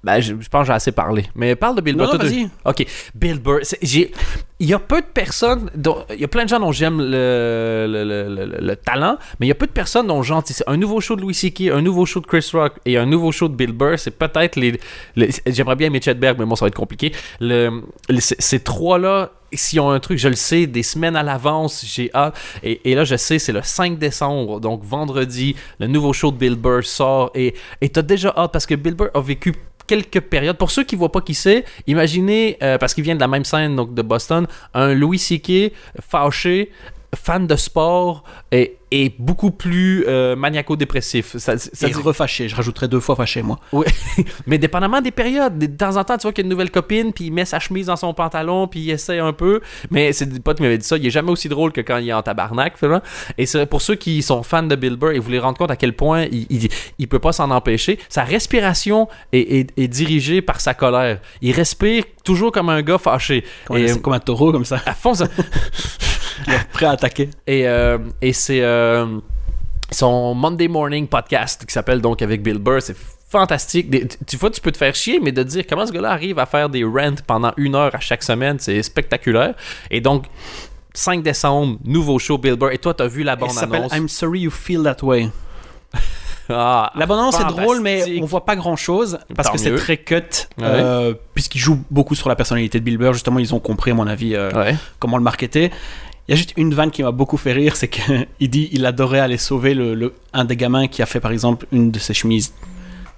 [0.05, 1.25] Ben, je, je pense que j'ai assez parlé.
[1.35, 2.13] Mais parle de Bill Non, Burr.
[2.15, 2.49] non, tu- vas-y.
[2.65, 3.61] Ok, Bill Burr.
[4.61, 5.71] Il y a peu de personnes.
[5.75, 9.17] dont- Il y a plein de gens dont j'aime le, le, le- le- le talent,
[9.41, 11.71] mais il y a peu de personnes dont c'est un nouveau show de Louis C.K.,
[11.73, 13.99] un nouveau show de Chris Rock et un nouveau show de Bill Burr.
[13.99, 14.79] C'est peut-être les.
[15.17, 17.13] les- J'aimerais bien Mitch Hedberg, mais bon, ça va être compliqué.
[18.19, 19.31] Ces trois-là.
[19.57, 22.35] S'ils ont un truc, je le sais, des semaines à l'avance, j'ai hâte.
[22.65, 26.37] Et, et là, je sais, c'est le 5 décembre, donc vendredi, le nouveau show de
[26.37, 27.31] Bill Burr sort.
[27.37, 29.55] Et et t'as déjà hâte parce que Bill Burr a vécu
[29.87, 30.57] quelques périodes.
[30.57, 33.45] Pour ceux qui voient pas qui c'est, imaginez, euh, parce qu'il vient de la même
[33.45, 35.73] scène donc de Boston, un Louis C.K.
[36.01, 36.71] fâché,
[37.15, 41.37] fan de sport et, et beaucoup plus euh, maniaco-dépressif.
[41.39, 42.49] Ça, ça Et dit- refâché.
[42.49, 43.59] Je rajouterais deux fois fâché, moi.
[44.47, 46.71] mais dépendamment des périodes, de temps en temps, tu vois qu'il y a une nouvelle
[46.71, 49.61] copine, puis il met sa chemise dans son pantalon, puis il essaie un peu.
[49.91, 50.97] Mais c'est des potes qui m'avaient dit ça.
[50.97, 53.03] Il est jamais aussi drôle que quand il est en tabarnak, finalement.
[53.39, 55.71] Et c'est pour ceux qui sont fans de Bill Burr et vous voulez rendre compte
[55.71, 59.89] à quel point il, il, il peut pas s'en empêcher, sa respiration est, est- est
[59.89, 61.21] dirigée par sa colère.
[61.43, 63.45] Il respire toujours comme un gars fâché.
[63.67, 64.81] Comme, et, un, comme un taureau, comme ça.
[64.87, 65.27] à fond, ça-
[66.73, 67.31] Prêt à attaquer.
[67.47, 69.07] et, euh, et c'est euh,
[69.91, 72.81] son Monday Morning podcast qui s'appelle donc avec Bill Burr.
[72.83, 72.97] C'est
[73.29, 73.91] fantastique.
[73.91, 76.39] Des- tu- vois, tu peux te faire chier, mais de dire comment ce gars-là arrive
[76.39, 79.55] à faire des rants pendant une heure à chaque semaine, c'est spectaculaire.
[79.91, 80.27] Et donc,
[80.95, 82.71] 5 décembre, nouveau show Bill Burr.
[82.71, 83.97] Et toi, t'as vu la Et ça s'appelle bande-annonce.
[83.97, 85.29] I'm sorry you feel that way.
[86.51, 89.97] Ah, La bande-annonce est drôle, mais on voit pas grand-chose parce Tant que c'est très
[89.97, 90.15] cut.
[90.59, 90.65] Ouais.
[90.67, 93.15] euh, Puisqu'ils jouent beaucoup sur la personnalité de Bill Burr.
[93.15, 94.77] Justement, ils ont compris, à mon avis, euh, Ouais.
[94.99, 95.71] comment le marketer.
[96.27, 98.87] Il y a juste une vanne qui m'a beaucoup fait rire, c'est qu'il dit il
[98.87, 102.15] adorait aller sauver le, un des gamins qui a fait par exemple une de ses
[102.15, 102.55] chemises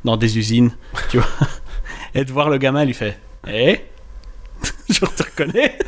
[0.05, 0.73] dans des usines,
[1.11, 1.29] tu vois.
[2.15, 3.81] Et de voir le gamin, il lui fait Eh?
[4.89, 5.79] Je te reconnais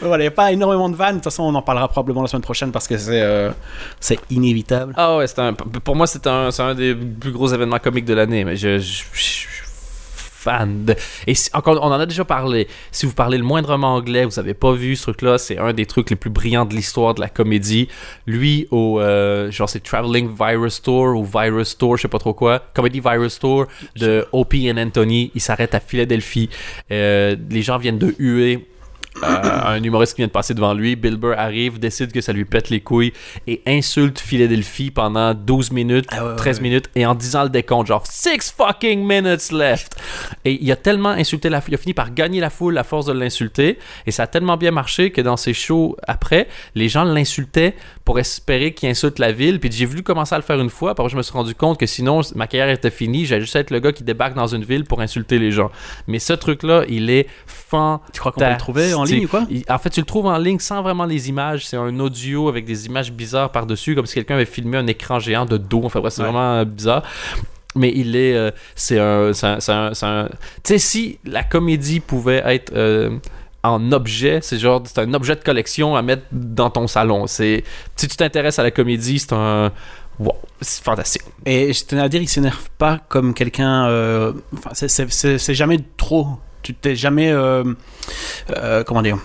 [0.00, 1.12] Voilà, il n'y a pas énormément de vannes.
[1.12, 3.50] De toute façon, on en parlera probablement la semaine prochaine parce que c'est euh,
[4.00, 4.94] c'est inévitable.
[4.96, 8.44] Ah ouais, un, pour moi, c'est un, un des plus gros événements comiques de l'année.
[8.44, 8.78] Mais je,
[11.26, 12.68] Et encore, on en a déjà parlé.
[12.90, 15.86] Si vous parlez le moindrement anglais, vous avez pas vu ce truc-là, c'est un des
[15.86, 17.88] trucs les plus brillants de l'histoire de la comédie.
[18.26, 22.34] Lui, au euh, genre c'est Traveling Virus Tour ou Virus Tour, je sais pas trop
[22.34, 25.30] quoi, Comedy Virus Tour de Opie and Anthony.
[25.34, 26.50] Il s'arrête à Philadelphie.
[26.90, 28.66] Euh, les gens viennent de huer.
[29.22, 29.26] Euh,
[29.66, 32.44] un humoriste qui vient de passer devant lui, Bill Burr arrive, décide que ça lui
[32.44, 33.12] pète les couilles
[33.46, 36.62] et insulte Philadelphie pendant 12 minutes, Ah ouais, ouais, 13 ouais.
[36.62, 39.96] minutes et en disant le décompte, genre 6 fucking minutes left.
[40.44, 42.84] Et il a tellement insulté la foule, il a fini par gagner la foule à
[42.84, 46.88] force de l'insulter et ça a tellement bien marché que dans ses shows après, les
[46.88, 49.58] gens l'insultaient pour espérer qu'il insulte la ville.
[49.60, 51.78] Puis j'ai voulu commencer à le faire une fois, après je me suis rendu compte
[51.80, 54.62] que sinon ma carrière était finie, j'allais juste être le gars qui débarque dans une
[54.64, 55.70] ville pour insulter les gens.
[56.06, 58.12] Mais ce truc-là, il est fantastique.
[58.12, 59.46] Tu crois qu'on peut le trouver en ligne ou quoi?
[59.68, 61.66] En fait, tu le trouves en ligne sans vraiment les images.
[61.66, 65.18] C'est un audio avec des images bizarres par-dessus, comme si quelqu'un avait filmé un écran
[65.18, 65.82] géant de dos.
[65.84, 66.28] Enfin, bref, c'est Ouais.
[66.28, 67.02] vraiment euh, bizarre.
[67.74, 68.34] Mais il est.
[68.36, 69.32] euh, c'est un.
[69.32, 70.28] c'est un- c'est un- c'est un-
[70.62, 72.72] Tu sais, si la comédie pouvait être.
[72.74, 73.18] euh,
[73.70, 77.26] en objet, c'est genre c'est un objet de collection à mettre dans ton salon.
[77.26, 77.64] C'est
[77.96, 79.72] si tu t'intéresses à la comédie, c'est un
[80.18, 81.22] wow, c'est fantastique.
[81.46, 83.88] Et je tenais à dire, il s'énerve pas comme quelqu'un.
[83.88, 84.32] euh,
[84.72, 86.28] c'est- c'est- c'est c'est jamais trop.
[86.62, 87.30] Tu t'es jamais.
[87.32, 87.64] euh,
[88.56, 89.18] euh, comment dire?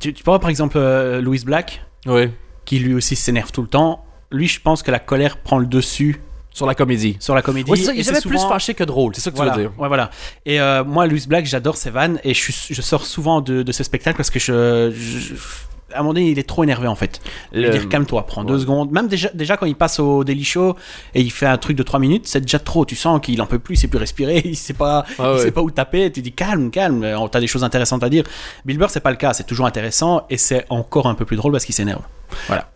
[0.00, 2.30] Tu, tu par exemple euh, Louis Black, Oui.
[2.64, 4.04] qui lui aussi s'énerve tout le temps.
[4.30, 6.20] Lui, je pense que la colère prend le dessus
[6.54, 7.16] Sur la comédie.
[7.20, 7.70] sur la comédie.
[7.70, 9.72] Ouais, c'est et c'est plus fâché que drôle, c'est ça que Voilà, tu veux dire.
[9.80, 10.10] ouais, voilà.
[10.46, 13.62] Et euh, moi, Louis Black, j'adore ses vannes et je, suis, je sors souvent de,
[13.62, 15.34] de ce spectacle parce que je, je-
[15.94, 17.20] à un moment donné, il est trop énervé en fait.
[17.52, 18.90] Le- dire calme-toi, prends deux secondes.
[18.92, 20.74] Même déjà, déjà quand il passe au Daily Show
[21.14, 22.86] et il fait un truc de trois minutes, c'est déjà trop.
[22.86, 25.36] Tu sens qu'il en peut plus, il sait plus respirer, il sait pas, Ah il
[25.36, 25.38] ouais.
[25.42, 26.10] sait pas où taper.
[26.10, 27.04] Tu dis calme, calme.
[27.04, 28.24] euh, T'as des choses intéressantes à dire.
[28.64, 29.34] Bill Burr, c'est pas le cas.
[29.34, 32.02] C'est toujours intéressant et c'est encore un peu plus drôle parce qu'il s'énerve.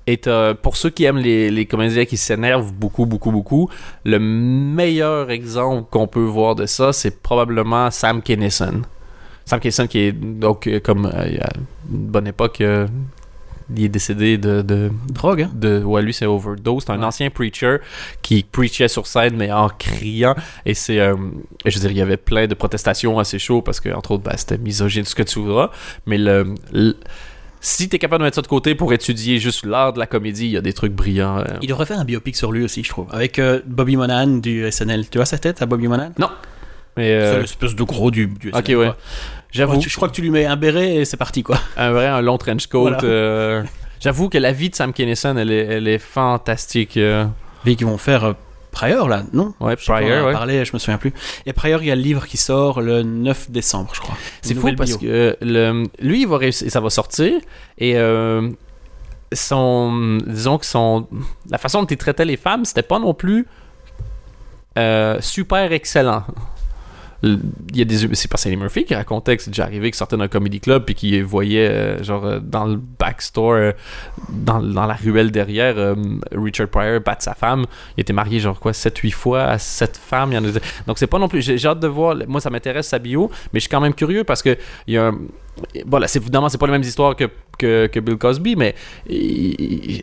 [0.06, 3.68] Et t'as- pour ceux qui aiment les, les comédiens qui s'énervent beaucoup, beaucoup, beaucoup,
[4.04, 8.82] le meilleur exemple qu'on peut voir de ça, c'est probablement Sam Kinison.
[9.44, 11.48] Sam Kinison qui est donc euh, comme euh, il y a
[11.90, 12.86] une bonne époque, euh,
[13.74, 15.42] il est décédé de, de, Drogue.
[15.42, 15.50] Hein?
[15.52, 17.04] de ouais lui c'est overdose c'est un Ouais.
[17.04, 17.78] ancien preacher
[18.22, 21.16] qui preachait sur scène mais en criant et c'est euh,
[21.64, 24.12] je veux dire il y avait plein de protestations à ses shows parce que entre
[24.12, 25.70] autres ben, c'était misogyne ce que tu voudras
[26.06, 26.96] mais le, le-
[27.60, 30.46] si t'es capable de mettre ça de côté pour étudier juste l'art de la comédie
[30.46, 31.44] il y a des trucs brillants euh.
[31.62, 34.70] Il devrait faire un biopic sur lui aussi, je trouve, avec euh, Bobby Monahan du
[34.70, 35.08] SNL.
[35.08, 36.12] Tu vois sa tête à Bobby Monahan?
[36.96, 38.58] Mais euh, C'est l'espèce de gros du, du SNL.
[38.60, 38.92] ok ouais
[39.52, 41.58] j'avoue je crois que tu lui mets un béret et c'est parti quoi.
[41.76, 43.64] un vrai un long trench coat Voilà.
[44.00, 46.98] j'avoue que la vie de Sam Kinison elle est, elle est fantastique.
[47.64, 48.34] Vu qu'ils vont faire
[48.76, 49.54] Prior, là, non?
[49.58, 50.32] Ouais, Prior, ouais.
[50.34, 51.14] parlé, je me souviens plus.
[51.46, 54.14] Et Prior, il y a le livre qui sort le 9 décembre, je crois.
[54.42, 54.98] C'est fou parce bio.
[54.98, 57.40] que le, lui, il va réussir, ça va sortir
[57.78, 58.50] et euh,
[59.32, 61.08] son, disons que son,
[61.48, 63.46] la façon dont il traitait les femmes, c'était pas non plus
[64.76, 66.24] euh, super excellent.
[67.22, 67.40] Il
[67.74, 69.96] y a des, c'est parce que c'est Murphy qui racontait que c'est déjà arrivé qu'il
[69.96, 73.72] sortait d'un comedy club puis qu'il voyait euh, genre euh, dans le backstore euh,
[74.28, 75.94] dans, dans la ruelle derrière euh,
[76.32, 77.64] Richard Pryor battre sa femme.
[77.96, 80.32] Il était marié genre quoi 7-8 fois à 7 femmes.
[80.32, 80.48] Il y en a
[80.86, 82.16] donc c'est pas non plus j'ai hâte de voir.
[82.28, 84.98] Moi ça m'intéresse sa bio mais je suis quand même curieux parce que il y
[84.98, 85.18] a un-
[85.86, 87.24] bon là c'est évidemment c'est pas les mêmes histoires que,
[87.58, 88.74] que, que Bill Cosby mais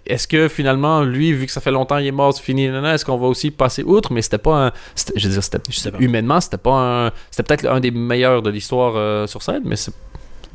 [0.06, 2.94] est-ce que finalement lui vu que ça fait longtemps il est mort c'est fini nanana,
[2.96, 4.12] est-ce qu'on va aussi passer outre?
[4.14, 4.72] Mais c'était pas un
[5.16, 5.60] je veux dire c'était
[6.00, 9.76] humainement c'était pas un c'était peut-être un des meilleurs de l'histoire euh, sur scène mais
[9.76, 9.94] c'est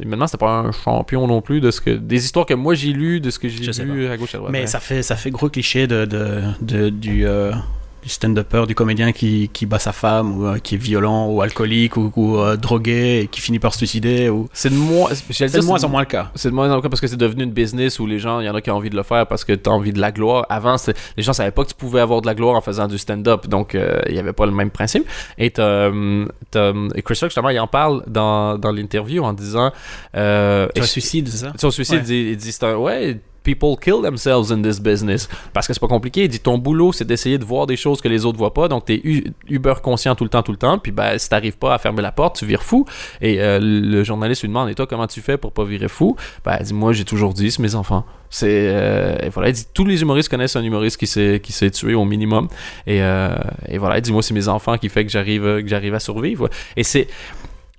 [0.00, 2.92] humainement c'était pas un champion non plus de ce que des histoires que moi j'ai
[2.92, 4.66] lues de ce que j'ai vu à gauche à droite Mais ouais.
[4.66, 7.52] ça fait, ça fait gros cliché de, de, de- du, euh,
[8.02, 11.42] du stand-upper, du comédien qui, qui bat sa femme, ou euh, qui est violent, ou
[11.42, 14.28] alcoolique, ou, ou, euh, drogué, et qui finit par se suicider.
[14.28, 14.48] Ou...
[14.52, 16.30] c'est de dire, de moins en moins le cas.
[16.34, 18.46] C'est de moins en moins parce que c'est devenu une business où les gens, il
[18.46, 20.00] y en a qui ont envie de le faire parce que tu as envie de
[20.00, 20.46] la gloire.
[20.48, 20.76] Avant,
[21.16, 23.46] les gens savaient pas que tu pouvais avoir de la gloire en faisant du stand-up,
[23.46, 25.04] donc euh, il y avait pas le même principe.
[25.36, 25.90] Et, t'as,
[26.50, 29.72] t'as, hum, et Chris Rock, justement, il en parle dans, dans l'interview en disant...
[30.16, 31.52] Euh, Tu et- un suicide, c'est ça?
[31.58, 32.02] Son suicide, Ouais.
[32.02, 35.28] il dit, il dit, c'est un- ouais, people kill themselves in this business.
[35.52, 36.24] Parce que c'est pas compliqué.
[36.24, 38.68] Il dit, ton boulot, c'est d'essayer de voir des choses que les autres voient pas.
[38.68, 39.00] Donc, t'es
[39.48, 40.78] uber conscient tout le temps, tout le temps.
[40.78, 42.84] Puis, ben, si t'arrives pas à fermer la porte, tu vires fou.
[43.20, 46.16] Et euh, le journaliste lui demande, et toi, comment tu fais pour pas virer fou?
[46.44, 48.04] Ben, elle dit, moi, j'ai toujours dit, c'est mes enfants.
[48.30, 51.94] C'est, euh, et voilà, il dit, tous les humoristes connaissent un humoriste qui s'est, tué
[51.94, 52.48] au minimum.
[52.86, 53.36] Et, euh,
[53.68, 56.00] et voilà, il dit, moi, c'est mes enfants qui fait que j'arrive, que j'arrive à
[56.00, 56.48] survivre.
[56.76, 57.08] Et c'est,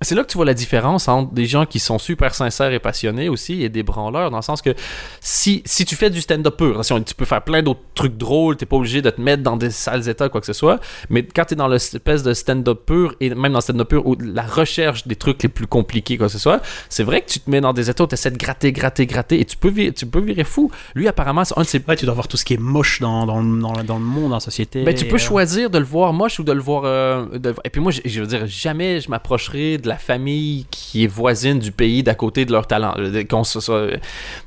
[0.02, 2.78] c'est là que tu vois la différence entre des gens qui sont super sincères et
[2.78, 4.74] passionnés aussi et des branleurs, dans le sens que
[5.20, 8.56] si, si tu fais du stand-up pur, attention, tu peux faire plein d'autres trucs drôles,
[8.56, 11.22] t'es pas obligé de te mettre dans des sales états, quoi que ce soit, mais
[11.22, 14.42] quand t'es dans l'espèce de stand-up pur, et même dans le stand-up pur, où la
[14.42, 17.50] recherche des trucs les plus compliqués, quoi que ce soit, c'est vrai que tu te
[17.50, 20.06] mets dans des états où t'essaies de gratter, gratter, gratter, et tu peux, virer, tu
[20.06, 20.70] peux virer fou.
[20.94, 23.00] Lui, apparemment, c'est un de ses Ouais, tu dois voir tout ce qui est moche
[23.00, 24.84] dans, dans, le- dans, le- dans le monde, dans la société.
[24.84, 26.82] ben, tu peux euh, choisir de le voir moche ou de le voir.
[26.84, 30.66] euh, de- Et puis moi, je, je veux dire, jamais je m'approcherai de la famille
[30.70, 32.94] qui est voisine du pays d'à côté de leur talent.
[32.98, 33.88] Euh, soit-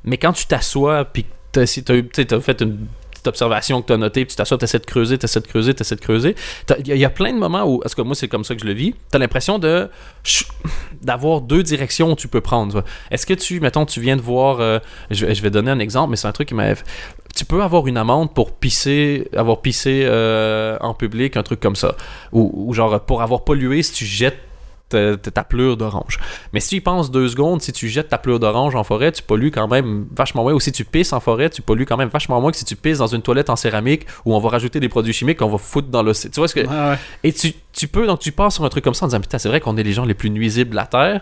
[0.03, 1.25] Mais quand tu t'assois, puis
[1.65, 2.87] si t'as t'as fait une
[3.25, 5.47] observation que tu as notée, puis tu t'assois, tu essaies de creuser, tu essaies de
[5.47, 6.35] creuser, tu essaies de creuser.
[6.79, 8.65] Il y, a- plein de moments où, parce que moi, c'est comme ça que je
[8.65, 9.89] le vis, tu as l'impression de
[11.01, 12.83] d'avoir deux directions où tu peux prendre.
[13.11, 14.79] Est-ce que tu, mettons, tu viens de voir, euh,
[15.11, 16.73] je, vais- je vais donner un exemple, mais c'est un truc qui m'a
[17.35, 21.75] tu peux avoir une amende pour pisser, avoir pissé euh, en public, un truc comme
[21.75, 21.95] ça.
[22.31, 24.37] Ou, ou genre pour avoir pollué si tu jettes
[24.93, 26.19] ta, ta- pleure d'orange.
[26.53, 29.11] Mais si tu y penses deux secondes, si tu jettes ta pleure d'orange en forêt,
[29.11, 30.53] tu pollues quand même vachement moins.
[30.53, 32.75] Ou si tu pisses en forêt, tu pollues quand même vachement moins que si tu
[32.75, 35.57] pisses dans une toilette en céramique où on va rajouter des produits chimiques qu'on va
[35.57, 36.31] foutre dans l'océan.
[36.33, 36.61] Tu vois ce que...
[36.61, 36.97] Ouais.
[37.23, 39.37] Et tu, tu peux, donc tu passes sur un truc comme ça en disant Putain,
[39.39, 41.21] c'est vrai qu'on est les gens les plus nuisibles de la Terre.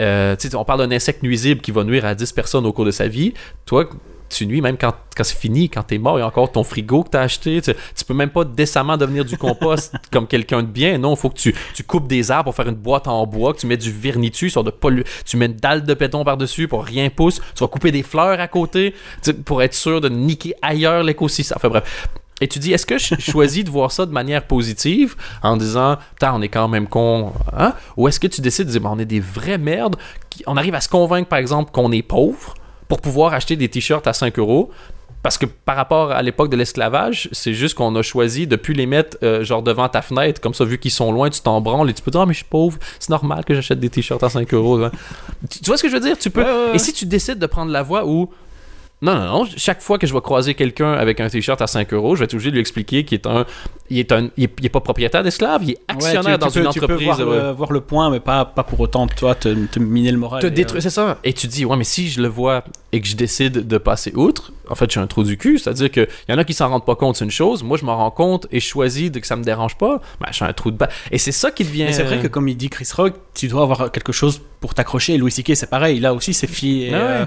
[0.00, 2.90] Euh, on parle d'un insecte nuisible qui va nuire à 10 personnes au cours de
[2.90, 3.34] sa vie.
[3.66, 3.88] Toi,
[4.28, 6.64] tu nuis même quand, quand c'est fini, quand t'es mort, il y a encore ton
[6.64, 7.60] frigo que t'as acheté.
[7.62, 10.98] Tu, tu peux même pas décemment devenir du compost comme quelqu'un de bien.
[10.98, 13.54] Non, il faut que tu, tu coupes des arbres pour faire une boîte en bois,
[13.54, 16.24] que tu mets du vernis dessus, sur de pollu- tu mets une dalle de béton
[16.24, 17.40] par-dessus pour rien pousse.
[17.54, 18.94] Tu vas couper des fleurs à côté
[19.44, 21.56] pour être sûr de niquer ailleurs l'écosystème.
[21.56, 22.08] Enfin bref.
[22.40, 25.96] Et tu dis, est-ce que je choisis de voir ça de manière positive en disant,
[26.14, 27.74] putain, on est quand même con, hein?
[27.96, 29.96] Ou est-ce que tu décides de dire, ben, on est des vraies merdes,
[30.30, 32.54] qui- on arrive à se convaincre, par exemple, qu'on est pauvre
[32.88, 34.70] pour pouvoir acheter des t-shirts à 5 euros?
[35.22, 38.72] Parce que par rapport à l'époque de l'esclavage, c'est juste qu'on a choisi de plus
[38.72, 41.60] les mettre euh, genre devant ta fenêtre, comme ça, vu qu'ils sont loin, tu t'en
[41.60, 43.90] branles et tu peux dire, ah, mais je suis pauvre, c'est normal que j'achète des
[43.90, 44.84] t-shirts à 5 euros.
[44.84, 44.92] hein.
[45.50, 46.16] Tu, vois ce que je veux dire?
[46.16, 46.44] Tu peux.
[46.72, 48.30] Et si tu décides de prendre la voie où
[49.00, 49.48] non, non, non.
[49.56, 52.24] Chaque fois que je vais croiser quelqu'un avec un t-shirt à 5 euros, je vais
[52.24, 53.46] être obligé de lui expliquer qu'il est un.
[53.90, 56.32] Il est, un, il est, il est pas propriétaire d'esclave, il est actionnaire Ouais, tu-
[56.32, 57.06] tu dans peux- une tu peux entreprise.
[57.06, 60.18] voir, le, voir le point, mais pas, pas pour autant, toi, te, te miner le
[60.18, 60.42] moral.
[60.42, 61.18] Te détruire, c'est ça.
[61.24, 64.12] Et tu dis, ouais, mais si je le vois et que je décide de passer
[64.14, 65.58] outre, en fait, j'ai un trou du cul.
[65.58, 67.62] C'est-à-dire qu'il y en a qui s'en rendent pas compte, c'est une chose.
[67.62, 70.00] Moi, je m'en rends compte et je choisis de que ça me dérange pas.
[70.20, 70.88] Ben, j'ai un trou de bas.
[71.10, 71.84] Et c'est ça qui devient.
[71.84, 74.74] Mais c'est vrai que comme il dit Chris Rock, tu dois avoir quelque chose pour
[74.74, 75.16] t'accrocher.
[75.16, 75.52] Louis C.K.
[75.54, 76.84] c'est pareil, là aussi c'est filles.
[76.86, 77.24] Et, Ah euh,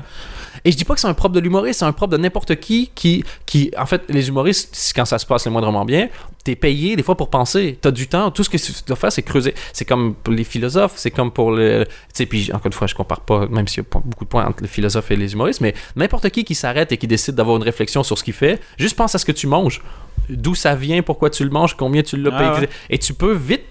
[0.65, 2.55] Et je dis pas que c'est un propre de l'humoriste, c'est un propre de n'importe
[2.57, 6.09] qui, qui qui en fait les humoristes quand ça se passe le moindrement bien,
[6.43, 9.11] t'es payé des fois pour penser, t'as du temps, tout ce que tu dois faire
[9.11, 9.53] c'est creuser.
[9.73, 12.87] C'est comme pour les philosophes, c'est comme pour le tu sais puis encore une fois
[12.87, 15.33] je compare pas même s'il y a beaucoup de points entre les philosophes et les
[15.33, 18.33] humoristes, mais n'importe qui qui s'arrête et qui décide d'avoir une réflexion sur ce qu'il
[18.33, 19.81] fait, juste pense à ce que tu manges,
[20.29, 22.69] d'où ça vient, pourquoi tu le manges, combien tu l'as Ah payé ouais.
[22.89, 23.63] et tu peux vite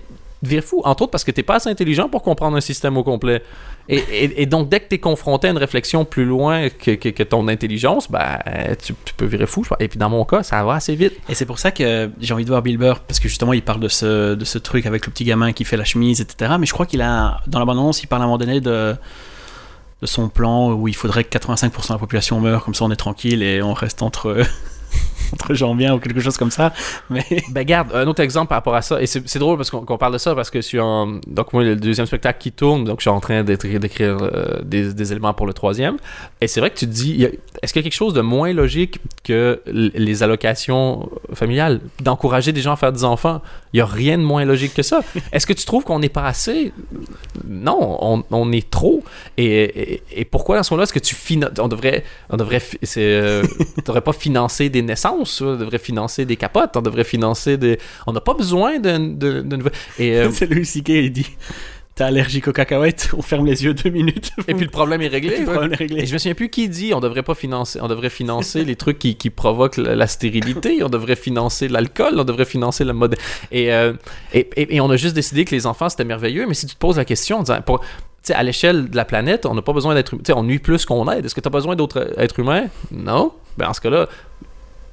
[0.43, 0.83] te vires fou.
[0.85, 3.43] Entre autres parce que t'es pas assez intelligent pour comprendre un système au complet.
[3.89, 8.39] Et, donc, dès que t'es confronté à une réflexion plus loin que, ton intelligence, ben,
[8.81, 9.67] tu, tu peux virer fou.
[9.81, 11.15] Et puis, dans mon cas, ça va assez vite.
[11.29, 13.63] Et c'est pour ça que j'ai envie de voir Bill Burr, parce que justement, il
[13.63, 16.53] parle de ce, de ce truc avec le petit gamin qui fait la chemise, etc.
[16.61, 18.95] Mais je crois qu'il a, dans l'abondance, il parle à un moment donné de,
[20.01, 22.91] de son plan où il faudrait que 85% de la population meure, comme ça on
[22.91, 24.43] est tranquille et on reste entre,
[25.33, 26.73] entre gens bien ou quelque chose comme ça.
[27.09, 29.99] Mais Ben garde, un autre exemple par rapport à ça, et c'est drôle parce qu'on
[29.99, 31.21] parle de ça parce que je suis en...
[31.27, 34.93] Donc moi, le deuxième spectacle qui tourne, donc je suis en train d'écrire euh, des,
[34.93, 35.97] des éléments pour le troisième.
[36.41, 37.27] Et c'est vrai que tu te dis,
[37.63, 42.61] est-ce qu'il y a quelque chose de moins logique que les allocations familiales, d'encourager des
[42.61, 43.43] gens à faire des enfants?
[43.73, 45.01] Il n'y a rien de moins logique que ça.
[45.33, 46.73] Est-ce que tu trouves qu'on n'est pas assez?
[47.47, 49.05] Non, on, on est trop.
[49.37, 51.53] Et, et, et pourquoi dans ce moment-là, est-ce que tu finances...
[51.59, 52.05] On devrait...
[52.31, 52.61] On devrait...
[52.83, 53.43] c'est, euh,
[53.87, 57.79] devrait pas financer des naissances, on devrait financer des capotes, on devrait financer des...
[58.07, 58.75] On n'a pas besoin
[59.99, 60.89] Et, euh, c'est Louis C.K.
[60.91, 61.27] il dit
[61.97, 64.31] T'es allergique aux cacahuètes, on ferme les yeux deux minutes.
[64.49, 65.39] et puis le problème est Et réglé.
[65.41, 65.55] le quoi.
[65.55, 66.07] problème est Et réglé.
[66.07, 68.99] je me souviens plus qui dit on devrait pas financer, on devrait financer les trucs
[68.99, 73.17] qui, qui provoquent la, la stérilité, on devrait financer l'alcool, on devrait financer la mode.
[73.51, 73.93] Et, euh,
[74.33, 76.75] et, et, et on a juste décidé que les enfants c'était merveilleux, mais si tu
[76.75, 77.87] te poses la question pour, tu
[78.23, 80.59] sais, à l'échelle de la planète, on n'a pas besoin d'être, tu sais, on nuit
[80.61, 81.25] plus qu'on aide.
[81.27, 82.67] Est-ce que tu as besoin d'autres êtres humains?
[82.93, 83.33] Non.
[83.59, 84.09] Ben en ce cas-là,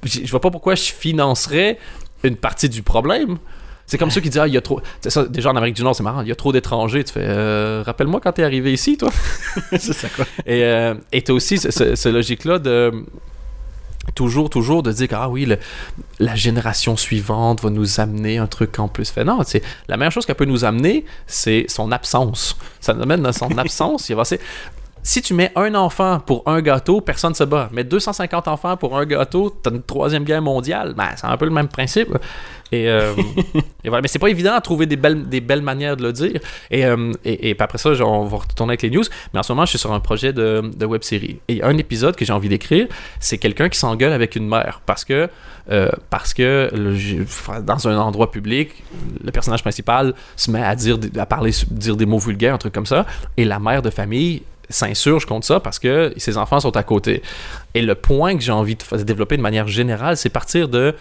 [0.04, 1.78] je vois pas pourquoi je financerais
[2.24, 3.38] une partie du problème.
[3.86, 4.82] C'est comme ceux qui disent, ah, il y a trop.
[5.06, 7.04] Ça, déjà en Amérique du Nord, c'est marrant, il y a trop d'étrangers.
[7.04, 9.10] Tu fais, euh, rappelle-moi quand t'es arrivé ici, toi.
[9.78, 10.26] c'est ça quoi.
[10.44, 12.92] Et euh, t'as aussi ce, ce- ce logique-là de
[14.14, 15.58] toujours, toujours de dire que, ah oui, le-
[16.18, 19.10] la génération suivante va nous amener un truc en plus.
[19.10, 22.56] Fait non, c'est la meilleure chose qu'elle peut nous amener, c'est son absence.
[22.80, 24.08] Ça nous amène dans son absence.
[24.10, 24.40] Il va c'est
[25.08, 27.70] si tu mets un enfant pour un gâteau, personne ne se bat.
[27.72, 30.92] Mais 250 enfants pour un gâteau, t'as une troisième guerre mondiale.
[30.94, 32.14] Ben, c'est un peu le même principe.
[32.72, 33.14] Et, euh,
[33.84, 34.02] et voilà.
[34.02, 36.38] Mais c'est pas évident à trouver des belles, des belles manières de le dire.
[36.70, 39.02] Et, euh, et, et après ça, on va retourner avec les news.
[39.32, 41.40] Mais en ce moment, je suis sur un projet de, de web série.
[41.48, 42.86] Et un épisode que j'ai envie d'écrire,
[43.18, 44.82] c'est quelqu'un qui s'engueule avec une mère.
[44.84, 45.30] Parce que,
[45.70, 48.72] euh, parce que le- dans un endroit public,
[49.24, 52.74] le personnage principal se met à dire, à parler, dire des mots vulgaires, un truc
[52.74, 53.06] comme ça.
[53.38, 57.22] Et la mère de famille s'insurge contre ça parce que ses enfants sont à côté.
[57.74, 60.94] Et le point que j'ai envie de développer de manière générale, c'est partir de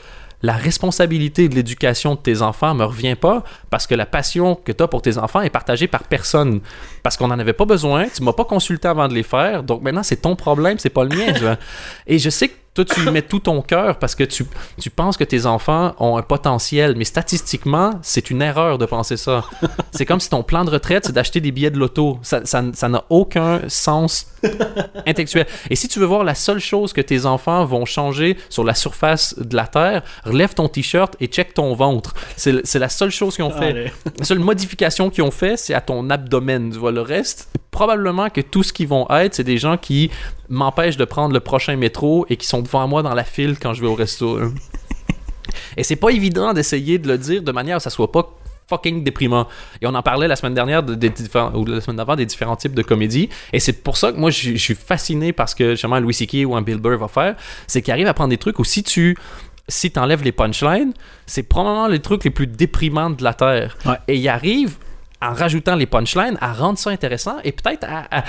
[0.43, 4.71] la responsabilité de l'éducation de tes enfants me revient pas parce que la passion que
[4.71, 6.61] tu as pour tes enfants est partagée par personne.
[7.07, 9.81] Parce qu'on n'en avait pas besoin, tu m'as pas consulté avant de les faire, donc
[9.81, 11.55] maintenant c'est ton problème, c'est pas le mien.
[12.05, 14.45] Et je sais que toi tu mets tout ton cœur parce que tu,
[14.79, 19.15] tu penses que tes enfants ont un potentiel, mais statistiquement, c'est une erreur de penser
[19.17, 19.45] ça.
[19.91, 22.19] C'est comme si ton plan de retraite, c'est d'acheter des billets de loto.
[22.23, 24.27] Ça ça- ça n'a aucun sens
[25.07, 25.47] intellectuel.
[25.71, 28.75] Et si tu veux voir la seule chose que tes enfants vont changer sur la
[28.75, 32.13] surface de la Terre, relève ton t-shirt et check ton ventre.
[32.35, 33.69] C'est c'est la seule chose qu'ils ont fait.
[33.69, 33.91] Allez.
[34.19, 36.69] La seule modification qu'ils ont fait, c'est à ton abdomen.
[36.71, 40.09] Tu vois, le reste, probablement que tout ce qu'ils vont être, c'est des gens qui
[40.49, 43.73] m'empêchent de prendre le prochain métro et qui sont devant moi dans la file quand
[43.73, 44.37] je vais au resto.
[44.39, 44.53] hein.
[45.77, 48.29] Et c'est pas évident d'essayer de le dire de manière à que ça soit pas
[48.69, 49.47] fucking déprimant.
[49.81, 50.95] Et on en parlait la semaine dernière de-
[51.55, 53.29] ou la semaine d'avant des différents types de comédies.
[53.53, 56.13] Et c'est pour ça que moi je je suis fasciné par ce que justement Louis
[56.13, 56.45] C.K.
[56.45, 57.35] ou un Bill Burr va faire,
[57.67, 59.15] c'est qu'il arrive à prendre des trucs où si tu
[59.69, 60.93] si t'enlèves les punchlines,
[61.25, 63.77] c'est probablement les trucs les plus déprimants de la terre.
[63.85, 63.97] Ouais.
[64.09, 64.77] Et il arrive
[65.21, 68.23] en rajoutant les punchlines à rendre ça intéressant et peut-être à, à-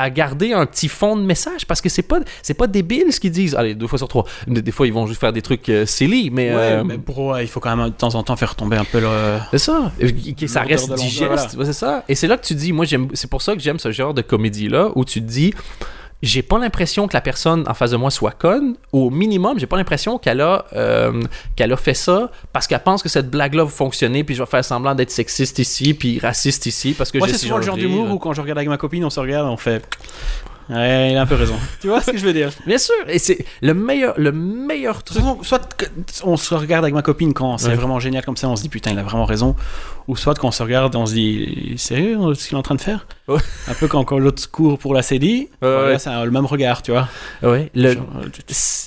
[0.00, 3.18] à garder un petit fond de message parce que c'est pas c'est pas débile ce
[3.18, 3.56] qu'ils disent.
[3.56, 4.26] Allez, deux fois sur trois.
[4.46, 7.18] Des, fois ils vont juste faire des trucs euh, silly, mais Ouais, euh, mais pour
[7.18, 9.08] ouais, il faut quand même de temps en temps faire tomber un peu le.
[9.50, 9.90] c'est ça.
[10.00, 11.56] Euh, que ça reste digeste.
[11.56, 12.04] Ouais, c'est ça.
[12.08, 14.14] Et c'est là que tu dis, moi, j'aime, c'est pour ça que j'aime ce genre
[14.14, 15.52] de comédie-là où tu te dis,
[16.22, 18.74] j'ai pas l'impression que la personne en face de moi soit conne.
[18.92, 21.22] Au minimum, j'ai pas l'impression qu'elle a, euh,
[21.54, 24.50] qu'elle a fait ça parce qu'elle pense que cette blague-là va fonctionner, puis je vais
[24.50, 27.62] faire semblant d'être sexiste ici, puis raciste ici, parce que Moi, j'ai c'est souvent le
[27.62, 29.84] genre d'humour où quand je regarde avec ma copine, on se regarde, on fait.
[30.70, 31.56] Ouais, il a un peu raison.
[31.80, 32.50] tu vois ce que je veux dire?
[32.66, 35.22] Bien sûr, et c'est le meilleur, le meilleur De toute truc.
[35.22, 35.60] façon, soit
[36.24, 37.74] on se regarde avec ma copine quand c'est Ouais.
[37.74, 39.56] vraiment génial comme ça, on se dit putain, il a vraiment raison.
[40.08, 42.74] Ou soit quand on se regarde, on se dit sérieux ce qu'il est en train
[42.74, 43.06] de faire?
[43.28, 43.40] Ouais.
[43.66, 45.98] Un peu quand, quand l'autre court pour la CD, Ouais, ouais.
[45.98, 47.08] c'est le même regard, tu vois.
[47.42, 48.28] Ouais, le, Genre, euh,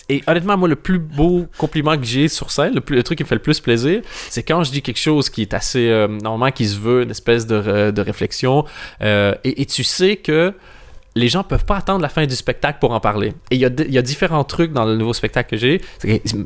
[0.09, 3.17] Et honnêtement, moi, le plus beau compliment que j'ai sur scène, le, plus- le truc
[3.17, 5.89] qui me fait le plus plaisir, c'est quand je dis quelque chose qui est assez,
[5.89, 8.65] euh, normalement, qui se veut une espèce de, re- de réflexion,
[9.03, 10.53] euh, et, et tu sais que
[11.15, 13.33] les gens peuvent pas attendre la fin du spectacle pour en parler.
[13.49, 15.81] Et il y a, il y a différents trucs dans le nouveau spectacle que j'ai.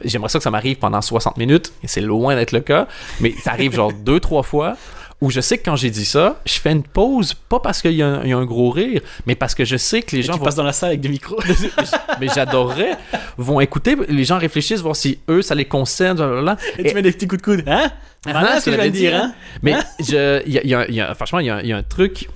[0.03, 2.87] J'aimerais ça que ça m'arrive pendant 60 minutes, et c'est loin d'être le cas,
[3.19, 4.75] mais ça arrive genre deux, trois fois
[5.21, 7.93] où je sais que quand j'ai dit ça, je fais une pause, pas parce qu'il
[7.93, 10.13] y, a un- il y a un gros rire, mais parce que je sais que
[10.13, 11.39] les gens tu vont passes dans la salle avec des micros.
[12.19, 12.97] mais j'adorerais,
[13.37, 16.57] vont écouter, les gens réfléchissent, voir si eux, ça les concerne, blablabla.
[16.77, 17.63] Et tu mets des petits coups de coude.
[17.65, 17.91] Hein?
[18.27, 19.83] Ah, Voilà ce ce que je dire, hein Mais Hein?
[20.01, 22.27] je, il y a, il y a- franchement, il y a un truc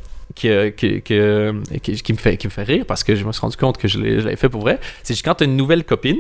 [0.42, 1.00] que, que-
[1.80, 4.50] qui, me fait, rire parce que je me suis rendu compte que je l'avais fait
[4.50, 4.80] pour vrai.
[5.04, 6.18] C'est quand tu as une nouvelle copine,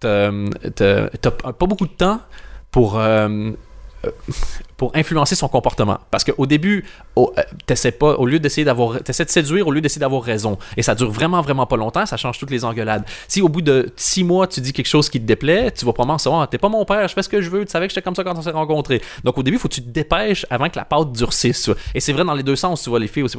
[0.00, 0.30] t'as-
[0.74, 2.20] t'as pas beaucoup de temps
[2.70, 2.98] pour.
[2.98, 3.52] euh, euh,
[4.76, 5.98] pour influencer son comportement.
[6.10, 6.84] Parce qu'au début,
[7.16, 7.26] euh,
[7.66, 10.58] t'essaies pas, au lieu d'essayer d'avoir, t'essaies de séduire au lieu d'essayer d'avoir raison.
[10.76, 13.04] Et ça dure vraiment, vraiment pas longtemps, ça change toutes les engueulades.
[13.28, 15.92] Si au bout de six mois, tu dis quelque chose qui te déplaît, tu vas
[15.92, 17.92] probablement savoir, t'es pas mon père, je fais ce que je veux, tu savais que
[17.92, 19.00] j'étais comme ça quand on s'est rencontrés.
[19.22, 21.70] Donc au début, il faut que tu te dépêches avant que la pâte durcisse.
[21.94, 23.36] Et c'est vrai dans les deux sens, tu vois, les filles aussi.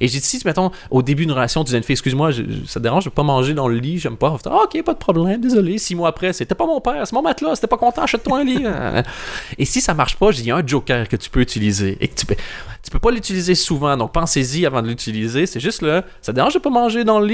[0.00, 2.32] Et j'ai dit, si, mettons, au début d'une relation, tu dis à une fille, excuse-moi,
[2.32, 4.34] ça te dérange, je veux pas manger dans le lit, j'aime pas.
[4.46, 5.76] Ah, ok, pas de problème, désolé.
[5.76, 8.44] Six mois après, c'était pas mon père, c'est mon matelas, c'était pas content, achète-toi un
[8.44, 8.64] lit.
[9.58, 12.08] Et si ça marche pas, il y a un joker que tu peux utiliser et
[12.08, 12.36] que tu peux,
[12.82, 15.46] tu peux pas l'utiliser souvent, donc pensez-y avant de l'utiliser.
[15.46, 17.26] C'est juste là, ça dérange de pas manger dans le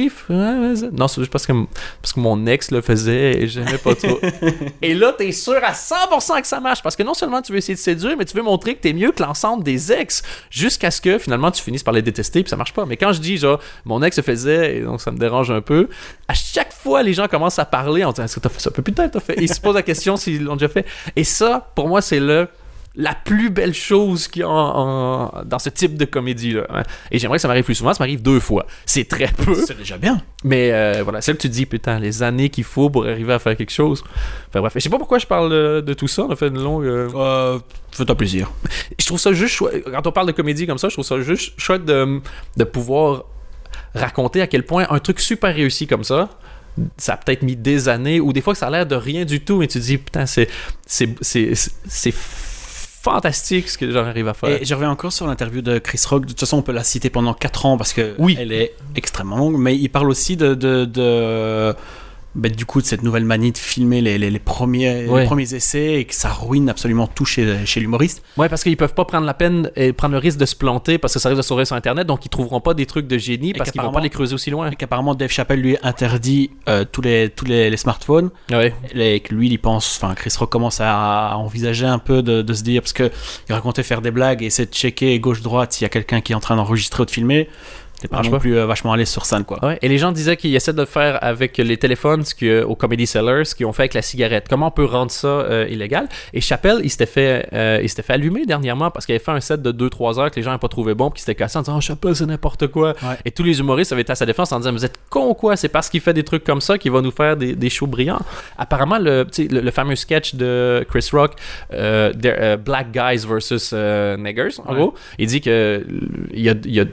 [0.76, 1.52] ça- non, c'est juste parce que,
[2.00, 4.18] parce que mon ex le faisait et j'aimais pas trop.
[4.82, 7.58] et là, t'es sûr à 100% que ça marche parce que non seulement tu veux
[7.58, 10.90] essayer de séduire, mais tu veux montrer que t'es mieux que l'ensemble des ex jusqu'à
[10.90, 12.86] ce que finalement tu finisses par les détester puis ça marche pas.
[12.86, 15.60] Mais quand je dis genre, mon ex le faisait et donc ça me dérange un
[15.60, 15.88] peu,
[16.28, 18.70] à chaque fois les gens commencent à parler en disant, est-ce que t'as fait ça?
[18.70, 19.34] Putain, t'as fait.
[19.38, 20.86] Ils se posent la question s'ils l'ont déjà fait.
[21.14, 22.48] Et ça, pour moi, c'est le
[22.95, 26.66] la plus belle chose qu'il y a en- en- dans ce type de comédie-là.
[26.68, 26.82] hein.
[27.11, 28.66] Et j'aimerais que ça m'arrive plus souvent, ça m'arrive deux fois.
[28.84, 30.20] C'est très peu, C'est déjà bien.
[30.45, 33.38] mais euh, voilà, celle que tu dis, putain, les années qu'il faut pour arriver à
[33.38, 34.05] faire quelque chose.
[34.49, 36.49] Enfin bref, je sais pas pourquoi je parle euh, de tout ça, on a fait
[36.49, 36.84] une longue...
[36.84, 37.59] euh, Euh,
[37.93, 38.51] Fais-toi plaisir.
[38.99, 39.84] je trouve ça juste chouette.
[39.90, 42.20] Quand on parle de comédie comme ça, je trouve ça juste chouette de,
[42.57, 43.24] de pouvoir
[43.95, 46.28] raconter à quel point un truc super réussi comme ça,
[46.97, 49.26] ça a peut-être mis des années, ou des fois que ça a l'air de rien
[49.26, 50.49] du tout, mais tu te dis, putain, c'est,
[53.03, 54.50] fantastique ce que les gens arrivent à faire.
[54.62, 56.22] Et je reviens encore sur l'interview de Chris Rock.
[56.22, 58.36] De toute façon, on peut la citer pendant 4 ans parce que Oui.
[58.38, 59.57] elle est extrêmement longue.
[59.59, 61.74] Mais il parle aussi de, de, de-
[62.35, 65.20] ben, du coup de cette nouvelle manie de filmer les, les, les premiers, Ouais.
[65.20, 68.22] les premiers essais et que ça ruine absolument tout chez, chez l'humoriste.
[68.37, 70.97] Ouais, parce qu'ils peuvent pas prendre la peine et prendre le risque de se planter
[70.99, 73.18] parce que ça risque de sauver sur Internet, donc ils trouveront pas des trucs de
[73.18, 74.70] génie parce qu'ils vont qu'apparemment- pas les creuser aussi loin.
[74.70, 78.30] Et qu'apparemment Dave Chappelle lui interdit euh, tous, les, tous les, les smartphones.
[78.51, 78.72] Ouais.
[78.95, 82.43] Et que lui, il pense, enfin, Chris Rock commence à, à envisager un peu de,
[82.43, 83.11] de se dire, parce que
[83.49, 86.33] il racontait faire des blagues et essayer de checker gauche-droite s'il y a quelqu'un qui
[86.33, 87.49] est en train d'enregistrer ou de filmer.
[88.03, 88.38] C'est pas non pas.
[88.38, 89.64] plus euh, vachement aller sur scène, quoi.
[89.64, 92.62] Ouais, et les gens disaient qu'ils essaient de le faire avec les téléphones, ce que,
[92.62, 94.46] au Comedy Sellers, ce qu'ils ont fait avec la cigarette.
[94.50, 96.09] Comment on peut rendre ça euh, illégal?
[96.34, 99.30] Et Chappelle, il s'était fait, euh, il s'était fait allumer dernièrement parce qu'il avait fait
[99.30, 101.59] un set de 2-3 heures que les gens n'avaient pas trouvé bon, puis s'était cassé
[101.59, 102.90] en disant, oh, Chappelle, c'est n'importe quoi.
[103.03, 103.16] Ouais.
[103.24, 105.34] Et tous les humoristes avaient été à sa défense en disant, vous êtes con ou
[105.34, 105.57] quoi?
[105.57, 107.86] C'est parce qu'il fait des trucs comme ça qu'il va nous faire des, des shows
[107.86, 108.20] brillants.
[108.59, 111.32] Apparemment, le, le, le fameux sketch de Chris Rock,
[111.70, 114.78] Black Guys versus Niggers, en Ouais.
[114.78, 115.84] gros, il dit que
[116.32, 116.84] il y a, y a,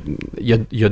[0.42, 0.84] y a, y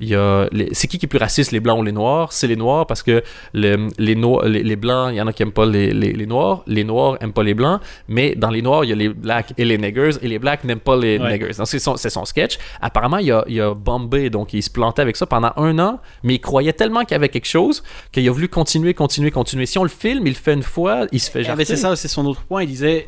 [0.00, 2.32] y a c'est qui qui est plus raciste les blancs ou les noirs?
[2.32, 3.22] C'est les noirs parce que
[3.52, 6.26] le- les, les, les blancs il y en a qui aiment pas les, les, les
[6.26, 9.08] noirs les noirs aiment pas les blancs mais dans les noirs il y a les
[9.10, 11.32] blacks et les niggers et les blacks n'aiment pas les Ouais.
[11.32, 11.52] niggers.
[11.58, 12.58] Donc c'est son, c'est son sketch.
[12.80, 15.52] Apparemment il y a, il y a Bombay donc il se plantait avec ça pendant
[15.56, 17.82] un an mais il croyait tellement qu'il y avait quelque chose
[18.12, 19.66] qu'il a voulu continuer continuer continuer.
[19.66, 21.58] Si on le filme il le fait une fois il se fait Ah, jarter.
[21.58, 22.62] mais c'est ça, c'est son autre point.
[22.62, 23.06] Il disait,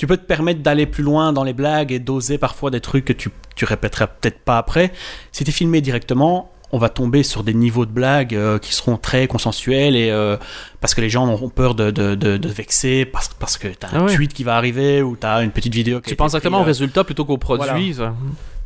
[0.00, 3.04] tu peux te permettre d'aller plus loin dans les blagues et d'oser parfois des trucs
[3.04, 4.94] que tu, tu répéteras peut-être pas après.
[5.30, 8.74] Si tu es filmé directement, on va tomber sur des niveaux de blagues euh, qui
[8.74, 10.38] seront très consensuels et euh,
[10.80, 13.88] parce que les gens auront peur de, de, de, de vexer parce, parce que t'as
[13.88, 14.14] un Ah ouais.
[14.14, 16.62] tweet qui va arriver ou t'as une petite vidéo qui tu penses prise, directement au
[16.62, 17.94] euh, résultat plutôt qu'au produit.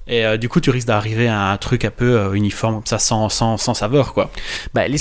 [0.07, 2.87] Et euh, du coup tu risques d'arriver à un truc un peu euh, uniforme comme
[2.87, 4.31] ça sans, sans, sans saveur quoi.
[4.75, 4.99] Ben, les-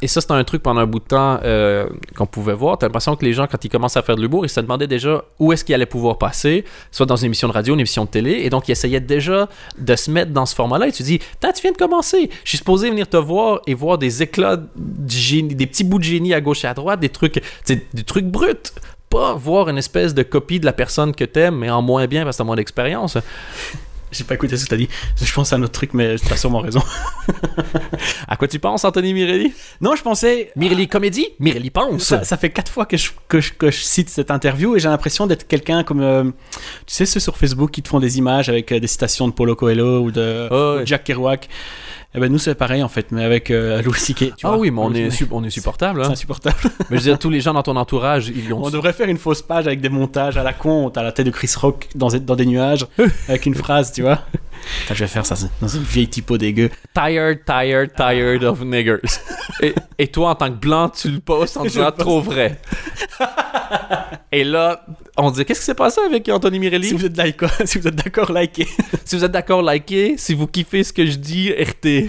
[0.00, 2.78] et ça, c'était un truc pendant un bout de temps euh, qu'on pouvait voir.
[2.78, 4.86] T'as l'impression que les gens, quand ils commencent à faire de l'humour, ils se demandaient
[4.86, 8.04] déjà où est-ce qu'ils allaient pouvoir passer, soit dans une émission de radio, une émission
[8.04, 10.88] de télé, et donc ils essayaient déjà de se mettre dans ce format-là.
[10.88, 12.30] Et tu dis, tu viens de commencer.
[12.44, 14.66] Je suis supposé venir te voir et voir des éclats de
[15.10, 18.26] génie, des petits bouts de génie à gauche et à droite, des trucs, des trucs
[18.26, 18.54] bruts.
[19.10, 22.24] Pas voir une espèce de copie de la personne que t'aimes, mais en moins bien
[22.24, 23.18] parce que t'as moins d'expérience.
[24.12, 24.88] J'ai pas écouté ce que t'as dit.
[25.20, 26.82] Je pense à un autre truc mais t'as sûrement raison.
[28.28, 29.52] À quoi tu penses, Anthony Mirelli?
[29.80, 31.28] Non je pensais Mirelli comédie?
[31.38, 32.02] Mirelli pense.
[32.02, 34.80] Ça, ça fait quatre fois que je, que, je, que je cite cette interview et
[34.80, 36.00] j'ai l'impression d'être quelqu'un comme.
[36.00, 36.24] euh,
[36.86, 39.32] tu sais, ceux sur Facebook qui te font des images avec euh, des citations de
[39.32, 41.48] Paulo Coelho ou de ou de Jack Kerouac.
[42.14, 44.32] Eh ben, nous, c'est pareil en fait, mais avec euh, Louis C.K.
[44.42, 44.58] Ah vois.
[44.58, 46.02] oui, mais on est, C'est su- on est supportable.
[46.02, 46.10] hein.
[46.10, 46.56] insupportable.
[46.90, 48.62] Mais je veux dire, tous les gens dans ton entourage, ils ont.
[48.62, 50.90] On devrait faire une fausse page avec des montages à la con.
[50.90, 52.86] T'as la tête de Chris Rock dans, dans des nuages
[53.28, 54.18] avec une phrase, tu vois.
[54.82, 56.68] Putain, je vais faire ça dans une vieille typo dégueu.
[56.94, 58.98] Tired, tired, tired of niggers.
[59.62, 62.60] et, et toi, en tant que blanc, tu le postes en disant trop vrai.
[64.30, 64.84] et là,
[65.16, 66.88] On dit qu'est-ce qui s'est passé avec Anthony Mirelli?
[66.88, 68.66] Si vous êtes d'accord, si vous êtes d'accord, likez.
[69.04, 70.14] Si vous êtes d'accord, likez.
[70.16, 72.08] Si vous kiffez ce que je dis, RT.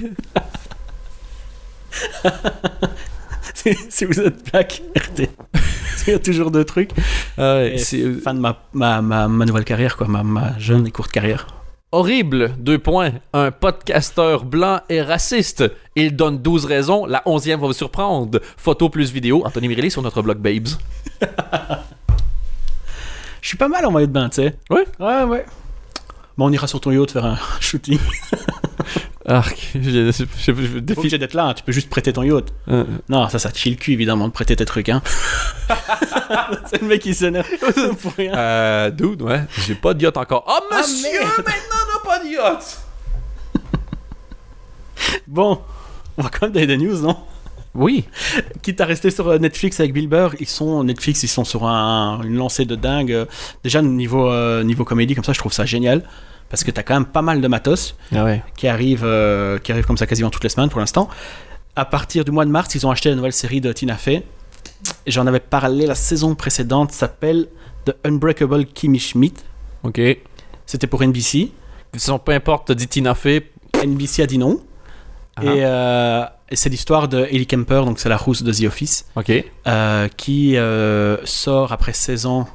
[3.54, 5.30] si, si vous êtes black, RT.
[6.08, 6.92] Il y a toujours deux trucs.
[7.38, 10.58] Ah Et c'est euh, fin de ma, ma, ma, ma nouvelle carrière, quoi, ma, ma
[10.60, 11.48] jeune et courte carrière.
[11.92, 12.54] horrible.
[12.58, 13.12] Deux points.
[13.34, 15.64] Un podcasteur blanc et raciste.
[15.96, 17.06] Il donne 12 raisons.
[17.06, 18.40] La 11e va vous surprendre.
[18.58, 19.44] Photo plus vidéo.
[19.46, 20.70] Anthony Mirelli sur notre blog Babes.
[23.44, 24.56] Je suis pas mal en maillot de bain, tu sais.
[24.70, 24.86] Ouais?
[25.02, 25.46] Ouais, ouais.
[26.38, 28.00] Bon, on ira sur ton yacht faire un shooting.
[29.26, 29.72] Arc.
[29.76, 32.54] Je, que d'être là, hein, tu peux juste prêter ton yacht.
[32.70, 35.02] Euh, Non, ça, ça te chie le cul, évidemment, de prêter tes trucs, hein.
[36.70, 37.46] C'est le mec qui s'énerve
[38.02, 38.34] pour rien.
[38.34, 39.44] Euh, dude, ouais.
[39.68, 40.46] J'ai pas de yacht encore.
[40.48, 41.26] Oh, Ah, monsieur, merde.
[41.38, 42.82] maintenant, on n'a pas de yacht.
[45.28, 45.62] Bon,
[46.18, 47.18] on va quand même donner des news, non?
[47.76, 48.06] Oui.
[48.62, 51.66] Quitte à rester sur euh, Netflix avec Bill Burr, ils sont Netflix, ils sont sur
[51.66, 53.26] un- une lancée de dingue.
[53.64, 56.04] Déjà niveau euh, niveau comédie comme ça, je trouve ça génial
[56.50, 58.44] parce que t'as quand même pas mal de matos Ah ouais.
[58.56, 61.10] qui arrivent euh, qui comme ça quasiment toutes les semaines pour l'instant.
[61.76, 64.24] À partir du mois de mars, ils ont acheté la nouvelle série de Tina Fey.
[65.08, 67.48] J'en avais parlé la saison précédente, s'appelle
[67.86, 69.42] The Unbreakable Kimmy Schmidt.
[69.82, 70.00] Ok.
[70.68, 71.52] C'était pour NBC.
[71.96, 73.50] Sinon, peu importe, dit Tina Fey.
[73.84, 74.62] NBC a dit non.
[75.36, 75.44] Ah.
[75.44, 79.06] Et, euh, et c'est l'histoire de Ellie Kemper, donc c'est la rousse de The Office.
[79.16, 79.32] Ok.
[79.68, 82.48] euh, qui euh, sort après 16 ans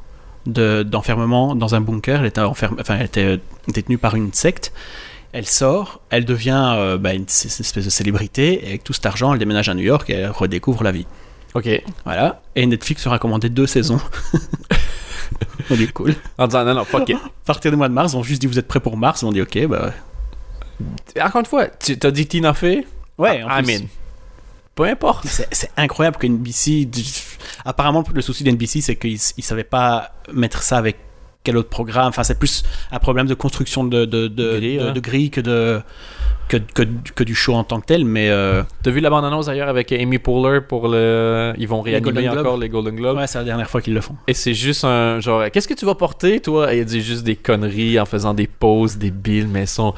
[0.46, 2.20] de- d'enfermement dans un bunker.
[2.20, 3.36] Elle était, enferm- enfin, elle était euh,
[3.68, 4.72] détenue par une secte.
[5.32, 9.32] Elle sort, elle devient euh, bah, une, espèce de célébrité, et avec tout cet argent,
[9.32, 11.06] elle déménage à New York et elle redécouvre la vie.
[11.54, 11.68] Ok.
[12.04, 12.40] Voilà.
[12.56, 14.00] Et Netflix a recommandé deux saisons.
[15.70, 16.14] on dit cool.
[16.38, 17.16] En disant, non, non, fuck it.
[17.16, 19.32] À partir du mois de mars, ont juste dit vous êtes prêts pour mars On
[19.32, 19.92] dit ok, bah
[21.20, 22.86] Encore une fois, tu t'as dit Tina Fey?
[23.18, 23.42] Ouais.
[23.42, 23.86] en I plus, mean.
[24.74, 25.26] Peu importe.
[25.26, 26.88] C'est incroyable que NBC.
[27.64, 30.96] Apparemment, le souci d'NBC, c'est qu'ils ne savaient pas mettre ça avec
[31.44, 32.08] quel autre programme.
[32.08, 32.62] Enfin, c'est plus
[32.92, 35.80] un problème de construction de, de, de, Grille, de- de grille que, de,
[36.48, 36.82] que, que,
[37.14, 38.04] que du show en tant que tel.
[38.04, 41.54] Mais euh, T'as vu la bande-annonce d'ailleurs avec Amy Poehler pour le.
[41.58, 42.38] Ils vont réanimer Globes.
[42.38, 43.16] encore les Golden Globes.
[43.16, 44.14] ouais, c'est la dernière fois qu'ils le font.
[44.28, 46.72] Et c'est juste un genre, qu'est-ce que tu vas porter, toi?
[46.72, 49.92] Et il dit juste des conneries en faisant des pauses débiles, mais elles sont.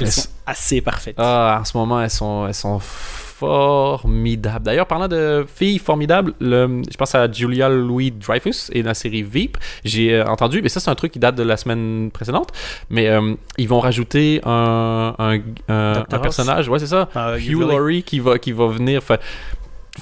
[0.00, 1.14] Elles sont assez parfaites.
[1.18, 4.64] Ah, en ce moment, elles sont, elles sont formidables.
[4.64, 9.22] D'ailleurs, parlant de filles formidables, le- je pense à Julia Louis Dreyfus et la série
[9.22, 9.56] Veep.
[9.84, 12.50] J'ai euh, entendu, mais ça, c'est un truc qui date de la semaine précédente.
[12.90, 15.38] Mais euh, ils vont rajouter un, un,
[15.68, 17.08] un- personnage, ouais, c'est ça.
[17.16, 18.02] Euh, Hugh Laurie.
[18.02, 19.02] Qui va, qui va venir.
[19.02, 19.18] fa-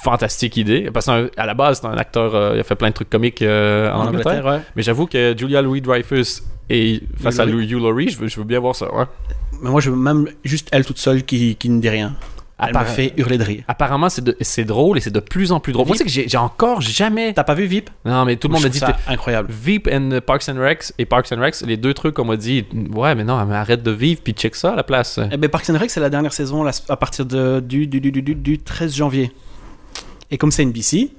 [0.03, 0.91] fantastique idée.
[0.93, 3.43] Parce qu'à la base, c'est un acteur, euh, il a fait plein de trucs comiques
[3.43, 4.33] euh, en, en Angleterre.
[4.33, 4.61] Angleterre, ouais.
[4.77, 7.67] Mais j'avoue que Julia Louis Dreyfus et face à Laurie.
[7.67, 8.95] Hugh Laurie, je veux, je veux bien voir ça.
[8.95, 9.05] Ouais.
[9.63, 12.17] Mais moi, je veux même juste elle toute seule qui, qui ne dit rien.
[12.61, 13.63] Elle Appara- me fait hurler de rire.
[13.69, 15.87] Apparemment, c'est drôle et c'est de plus en plus drôle.
[15.87, 17.33] Moi, c'est que j'ai encore jamais.
[17.33, 17.89] T'as pas vu VIP?
[18.05, 18.79] Non, mais tout le monde m'a dit.
[18.81, 19.49] ça incroyable.
[19.53, 22.67] Veep and Parks and Recs et Parks and Recs, les deux trucs qu'on m'a dit,
[22.97, 25.21] ouais, mais non, mais arrête de vivre puis check ça à la place.
[25.31, 28.11] Eh ben, Parks and Rec, c'est la dernière saison à partir de, du, du, du,
[28.11, 29.31] du, du- du 13 janvier.
[30.33, 31.13] Et comme c'est NBC,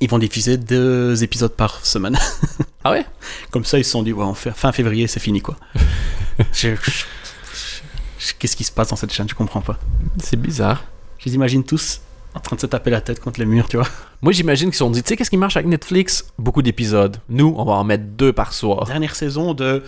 [0.00, 2.16] ils vont diffuser deux épisodes par semaine.
[2.82, 3.04] Ah ouais?
[3.50, 5.56] Comme ça, ils se sont dit, ouais, on fait, fin février, c'est fini, quoi.
[6.54, 7.04] Je- je- je-
[8.38, 9.28] Qu'est-ce qui se passe dans cette chaîne?
[9.28, 9.78] Je comprends pas.
[10.22, 10.84] C'est bizarre.
[11.18, 12.00] Je les imagine tous
[12.34, 13.86] en train de se taper la tête contre les murs, tu vois.
[14.22, 16.26] Moi, j'imagine qu'ils se sont dit, tu sais, qu'est-ce qui marche avec Netflix?
[16.38, 17.16] Beaucoup d'épisodes.
[17.28, 18.84] Nous, on va en mettre deux par soir.
[18.84, 19.82] Dernière saison de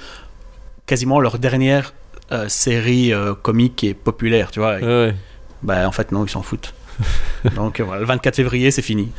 [0.86, 1.94] quasiment leur dernière
[2.32, 4.78] euh, série euh, comique et populaire, tu vois.
[4.78, 5.14] Ouais.
[5.62, 6.74] Bah, en fait, non, ils s'en foutent.
[7.54, 9.12] Donc, voilà, le 24 février, c'est fini.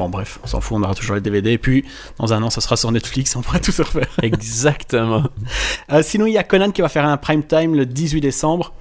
[0.00, 1.52] Bon, bref, on s'en fout, on aura toujours les DVD.
[1.52, 1.84] Et puis,
[2.18, 4.08] dans un an, ça sera sur Netflix, on pourra tout se refaire.
[4.22, 5.24] Exactement.
[5.92, 8.72] Euh, sinon, il y a Conan qui va faire un prime time le 18 décembre.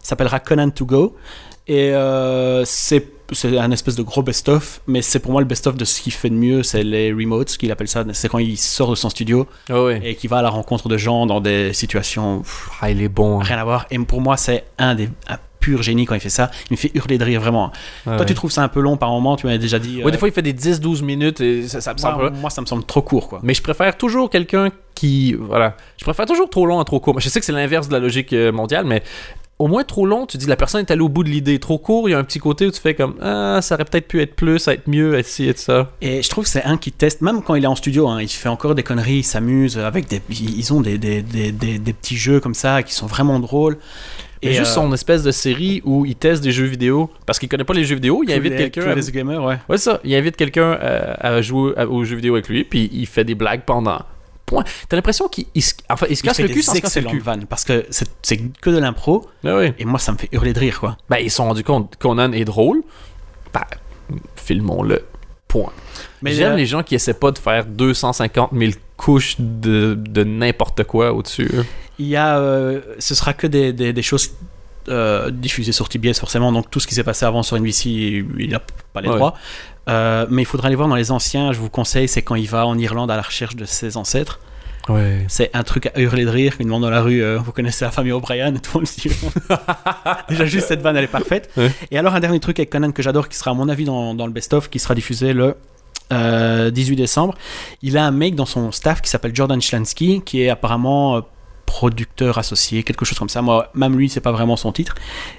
[0.00, 1.14] Ça s'appellera Conan to Go.
[1.68, 5.74] Et euh, c'est c'est un espèce de gros best-of, mais c'est pour moi le best-of
[5.74, 8.04] de ce qu'il fait de mieux, c'est les remotes, ce qu'il appelle ça.
[8.12, 10.98] C'est quand il sort de son studio Ah et qu'il va à la rencontre de
[10.98, 13.40] gens dans des situations pff, Ah, il est bon.
[13.40, 13.44] hein.
[13.44, 13.86] rien à voir.
[13.90, 16.50] Et pour moi, c'est un des un pur génie quand il fait ça.
[16.70, 17.70] Il me fait hurler de rire vraiment.
[17.72, 18.26] Ah Toi, ouais.
[18.26, 19.98] tu trouves ça un peu long par moment, tu m'avais déjà dit.
[19.98, 22.30] Ouais, euh, des fois, il fait des 10-12 minutes et ça, ça me semble moi,
[22.42, 23.40] moi, ça me semble trop court, quoi.
[23.42, 25.32] Mais je préfère toujours quelqu'un qui.
[25.34, 25.76] Voilà.
[25.96, 27.18] Je préfère toujours trop long à trop court.
[27.20, 29.02] Je sais que c'est l'inverse de la logique euh, mondiale, mais
[29.58, 31.60] au moins trop long, tu dis la personne est allée au bout de l'idée.
[31.60, 33.84] Trop court, il y a un petit côté où tu fais comme Ah, ça aurait
[33.84, 35.92] peut-être pu être plus, être mieux, être ci et ça.
[36.00, 38.20] Et je trouve que c'est un qui teste, même quand il est en studio, hein,
[38.20, 40.20] il fait encore des conneries, il s'amuse avec des.
[40.30, 43.78] Ils ont des, des, des petits jeux comme ça qui sont vraiment drôles.
[44.42, 47.48] Et juste euh, son espèce de série où il teste des jeux vidéo parce qu'il
[47.48, 48.90] connaît pas les jeux vidéo, il invite quelqu'un.
[48.90, 49.58] à- gamers, ouais.
[49.68, 50.00] Ouais, ça.
[50.04, 53.34] Il invite quelqu'un euh, à jouer aux jeux vidéo avec lui, puis il fait des
[53.34, 54.00] blagues pendant.
[54.44, 54.64] Point.
[54.88, 56.80] T'as l'impression qu'il il se, enfin, il se Il casse fait le cul sans se
[56.80, 57.22] casser le cul.
[57.48, 60.78] parce que c'est que de l'impro Ah et moi ça me fait hurler de rire
[60.80, 60.96] quoi.
[61.08, 62.82] Ben, ils se sont rendus compte que Conan est drôle.
[63.54, 63.62] Ben,
[64.36, 65.04] filmons-le.
[65.48, 65.72] Point.
[66.22, 68.72] Mais J'aime euh, les gens qui essaient pas de faire 250 000
[69.04, 71.50] couches de, de n'importe quoi au-dessus.
[71.98, 74.30] Il y a, euh, ce sera que des, des, des choses
[74.88, 77.88] euh, diffusées sur TBS forcément, donc tout ce qui s'est passé avant sur NBC,
[78.38, 78.60] il n'a
[78.92, 79.16] pas les Ouais.
[79.16, 79.34] droits.
[79.88, 82.48] Euh, mais il faudra aller voir dans les anciens, je vous conseille, c'est quand il
[82.48, 84.38] va en Irlande à la recherche de ses ancêtres.
[84.88, 85.24] Ouais.
[85.28, 87.84] C'est un truc à hurler de rire, il demande dans la rue, euh, vous connaissez
[87.84, 89.58] la famille O'Brien, et tout le monde
[90.28, 91.50] Déjà juste cette vanne, elle est parfaite.
[91.56, 91.70] Ouais.
[91.90, 94.14] Et alors un dernier truc avec Conan que j'adore, qui sera à mon avis dans,
[94.14, 95.56] dans le best-of, qui sera diffusé le
[96.12, 97.34] euh, 18 décembre.
[97.82, 101.20] Il a un mec dans son staff qui s'appelle Jordan Schlansky, qui est apparemment euh,
[101.66, 103.40] producteur associé, quelque chose comme ça.
[103.40, 104.94] Moi, même lui, c'est pas vraiment son titre.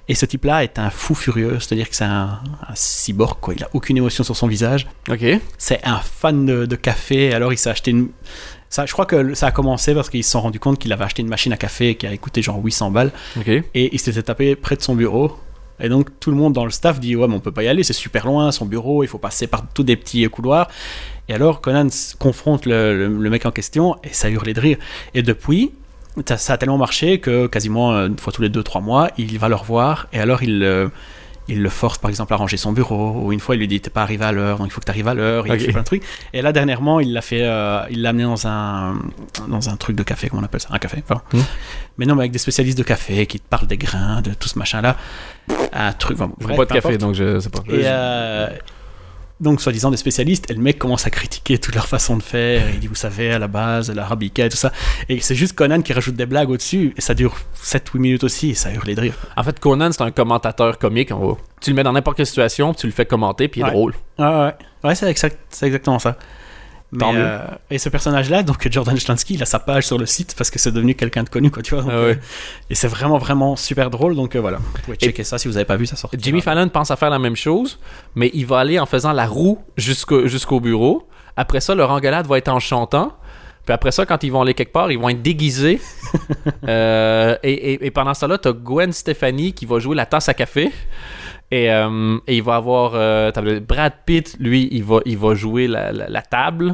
[0.08, 3.54] Et ce type-là est un fou furieux, c'est-à-dire que c'est un, un cyborg, quoi.
[3.56, 4.88] Il a aucune émotion sur son visage.
[5.10, 5.24] Ok.
[5.60, 7.34] C'est un fan de, de café.
[7.34, 8.10] Alors il s'est acheté une.
[8.70, 11.04] Ça, je crois que ça a commencé parce qu'ils se sont rendu compte qu'il avait
[11.04, 13.12] acheté une machine à café qui a coûté genre 800 balles
[13.76, 15.38] et il s'était tapé près de son bureau.
[15.80, 17.68] Et donc tout le monde dans le staff dit ouais mais on peut pas y
[17.68, 20.70] aller, c'est super loin, son bureau, il faut passer par tous des petits couloirs.
[21.30, 21.88] Et alors Conan
[22.20, 24.78] confronte le, le- mec en question et ça hurlait de rire.
[25.14, 25.72] Et depuis,
[26.28, 29.40] ça, ça a tellement marché que quasiment euh, une fois tous les 2-3 mois, il
[29.40, 30.90] va le revoir et alors il, euh,
[31.48, 33.82] il le force par exemple à ranger son bureau ou une fois il lui dit
[33.82, 35.72] t'es pas arrivé à l'heure donc il faut que tu arrives à l'heure, il fait
[35.72, 36.04] plein de trucs.
[36.34, 38.96] Et là dernièrement il l'a fait, euh, il l'a amené dans un,
[39.48, 40.70] dans un truc de café, comment on appelle ça?
[40.72, 41.22] Un café, enfin.
[41.34, 41.42] Hmm.
[41.98, 44.48] Mais non, mais avec des spécialistes de café qui te parlent des grains, de tout
[44.50, 44.98] ce machin-là.
[45.74, 47.02] Un truc, enfin, Je bref, bois pas de café, importe.
[47.02, 47.60] donc je sais pas.
[47.70, 48.48] Et euh,
[49.40, 52.70] donc, soi-disant des spécialistes, et le mec commence à critiquer toute leur façon de faire.
[52.74, 54.72] Il dit, vous savez, à la base, l'arabica et tout ça.
[55.10, 58.52] Et c'est juste Conan qui rajoute des blagues au-dessus, et ça dure 7-8 minutes aussi,
[58.52, 59.16] et ça hurle de rire.
[59.36, 61.12] En fait, Conan, c'est un commentateur comique.
[61.12, 61.38] En gros.
[61.62, 63.72] Tu le mets dans n'importe quelle situation, tu le fais commenter, puis il est Ouais.
[63.72, 63.94] drôle.
[64.20, 64.54] Ouais, ouais,
[64.84, 66.18] ouais c'est exact, c'est exactement ça.
[66.94, 67.40] Mais, euh,
[67.70, 70.60] et ce personnage-là, donc Jordan Schlansky, il a sa page sur le site parce que
[70.60, 71.84] c'est devenu quelqu'un de connu, quoi, tu vois.
[71.84, 72.10] donc, Ah ouais.
[72.12, 72.16] euh,
[72.70, 74.58] et c'est vraiment, vraiment super drôle, donc euh, voilà.
[74.58, 76.12] Vous pouvez checker ça si vous n'avez pas vu, ça sort.
[76.18, 77.80] Jimmy Fallon pense à faire la même chose,
[78.16, 81.08] mais il va aller en faisant la roue jusqu'au bureau.
[81.36, 83.14] Après ça, leur engueulade va être en chantant.
[83.66, 85.80] Puis après ça, quand ils vont aller quelque part, ils vont être déguisés.
[86.68, 90.34] Et, et- et pendant ça là, t'as Gwen Stefani qui va jouer la tasse à
[90.34, 90.72] café.
[91.56, 93.32] Et, euh, et il va avoir euh,
[93.62, 96.74] Brad Pitt, lui, il va, il va jouer la, la- la table.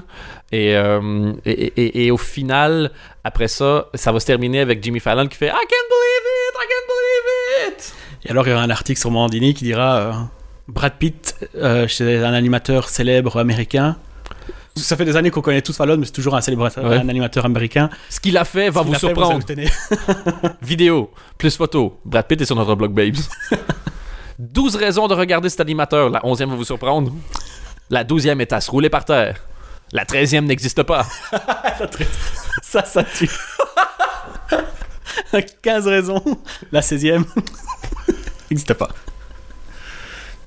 [0.53, 1.51] Et, euh, et,
[1.81, 2.91] et- et au final,
[3.23, 6.55] après ça, ça va se terminer avec Jimmy Fallon qui fait I can't believe it,
[6.55, 7.93] I can't believe it.
[8.25, 10.29] Et alors, il y aura un article sur Mandini qui dira
[10.69, 11.35] Brad Pitt,
[11.89, 13.97] c'est un animateur célèbre américain.
[14.75, 16.97] Ça fait des années qu'on connaît tous Fallon, mais c'est toujours un célèbre Ouais.
[16.99, 17.89] un animateur américain.
[18.09, 19.31] Ce qu'il a fait va vous fait, surprendre.
[19.45, 19.67] halluciner.
[20.61, 21.99] Vidéo, plus photo.
[22.05, 23.17] Brad Pitt est sur notre blog Babes.
[24.39, 26.09] 12 raisons de regarder cet animateur.
[26.09, 27.11] La 11e va vous surprendre.
[27.89, 29.41] La 12e est à se rouler par terre.
[29.91, 31.05] La 13e n'existe pas.
[32.61, 33.29] ça, ça tue.
[35.61, 36.23] 15 raisons.
[36.71, 37.23] La 16e.
[38.51, 38.89] N'existe pas.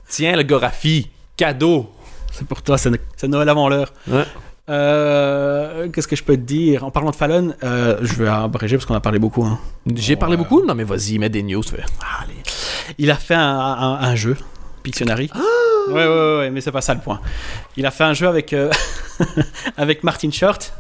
[0.09, 1.11] Tiens, le Gorafi.
[1.36, 1.93] Cadeau.
[2.32, 3.93] C'est pour toi, c'est Noël avant l'heure.
[4.09, 4.24] Ouais.
[4.68, 6.84] Euh, Qu'est-ce que je peux te dire?
[6.84, 9.45] En parlant de Fallon, euh, je vais abréger parce qu'on a parlé beaucoup.
[9.45, 9.59] hein.
[9.95, 10.64] J'ai parlé beaucoup?
[10.64, 11.62] Non, mais vas-y, mets des news.
[12.22, 12.34] Allez.
[12.99, 14.36] Il a fait un, un- un jeu,
[14.82, 15.30] Pictionary.
[15.88, 17.20] ouais, ouais, ouais, ouais, mais c'est pas ça le point.
[17.76, 18.70] Il a fait un jeu avec, euh,
[19.76, 20.72] avec Martin Short.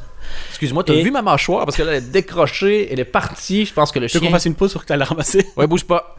[0.50, 1.64] Excuse-moi, t'as Et- vu ma mâchoire?
[1.64, 3.66] Parce qu'elle est décrochée, elle est partie.
[3.66, 4.28] Je pense que le Je veux chien...
[4.28, 5.46] qu'on fasse une pause pour que tu ailles la ramasser?
[5.56, 6.16] Ouais, bouge pas.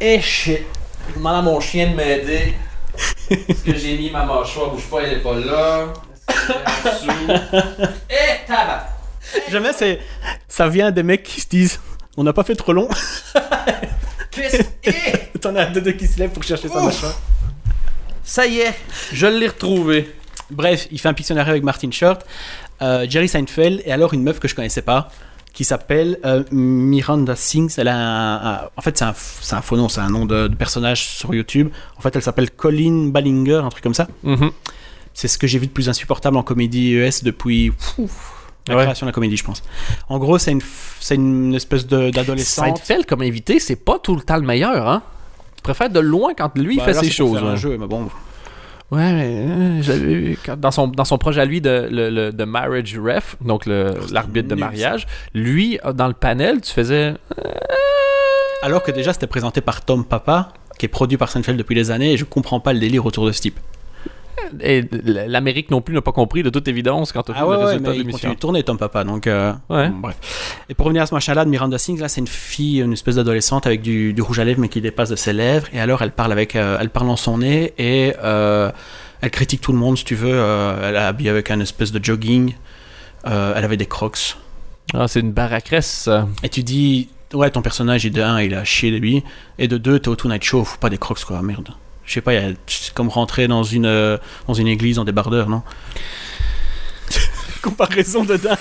[0.00, 0.60] Eh shit.
[1.10, 2.54] Je demande à mon chien de m'aider.
[3.30, 4.70] Est-ce que j'ai mis ma mâchoire?
[4.70, 5.86] Bouge pas, elle est pas là.
[6.28, 7.62] Est-ce est en dessous?
[8.10, 8.88] Eh, tabac!
[9.50, 10.00] Jamais c'est.
[10.48, 11.80] Ça vient des mecs qui se disent
[12.16, 12.88] On n'a pas fait trop long.
[14.34, 15.38] Qu'est-ce- Eh!
[15.40, 16.84] T'en as deux, deux qui se lèvent pour chercher sa Ouf.
[16.84, 17.20] mâchoire.
[18.22, 18.74] Ça y est,
[19.12, 20.14] je l'ai retrouvé.
[20.50, 22.24] Bref, il fait un Pictionary avec Martin Short,
[22.82, 25.08] euh, Jerry Seinfeld et alors une meuf que je connaissais pas
[25.52, 27.74] qui s'appelle euh, Miranda Sings.
[27.78, 30.24] Elle a un, un- en fait, c'est un, c'est un faux nom, c'est un nom
[30.26, 31.68] de, de personnage sur YouTube.
[31.96, 34.08] En fait, elle s'appelle Colin Ballinger, un truc comme ça.
[35.12, 38.82] C'est ce que j'ai vu de plus insupportable en comédie ES depuis ouf, la Ouais.
[38.84, 39.62] création de la comédie, je pense.
[40.08, 40.62] En gros, c'est une,
[41.00, 42.78] c'est une espèce de- d'adolescente.
[42.78, 45.02] Seinfeld comme invité, c'est pas tout le temps le meilleur, hein?
[45.58, 47.38] Je préfère de loin quand lui il Bah, fait là, ses choses.
[47.38, 47.56] un ouais.
[47.56, 48.08] jeu, mais bon.
[48.90, 52.10] Ouais, mais euh, j'avais vu quand- dans son, dans son projet à lui de, le,
[52.10, 56.70] le- de Marriage Ref, donc le- l'arbitre de mariage, lui, euh, dans le panel, tu
[56.72, 57.14] faisais.
[58.62, 61.90] Alors que déjà, c'était présenté par Tom Papa, qui est produit par Seinfeld depuis des
[61.90, 63.58] années, et je comprends pas le délire autour de ce type.
[64.60, 67.50] Et l'Amérique non plus n'a pas compris, de toute évidence, quand tu as Ah vu
[67.50, 68.34] ouais, le ouais, résultat mais de l'émission.
[68.34, 69.26] tourner, Tom Papa, donc...
[69.26, 69.88] euh, Ouais.
[69.88, 70.16] bon, bref.
[70.68, 73.16] Et pour revenir à ce machin-là de Miranda Sings, là, c'est une fille, une espèce
[73.16, 76.02] d'adolescente avec du, du rouge à lèvres, mais qui dépasse de ses lèvres, et alors
[76.02, 76.56] elle parle avec...
[76.56, 78.70] euh, elle parle dans son nez, et euh,
[79.20, 80.36] elle critique tout le monde, si tu veux.
[80.82, 82.54] elle est habillée avec un espèce de jogging,
[83.24, 83.32] elle
[83.64, 84.36] avait des crocs.
[84.92, 86.28] Ah, c'est une baracresse, ça.
[86.42, 87.08] Et tu dis...
[87.32, 89.24] Ouais, ton personnage, il, de un, il a chié de lui,
[89.58, 91.70] et de deux, t'es au Tonight Show, faut pas des crocs, quoi, merde.
[92.06, 92.32] Je sais pas,
[92.66, 95.62] c'est comme rentrer dans une, euh, dans une église en débardeur, non?
[97.62, 98.58] Comparaison de dingue.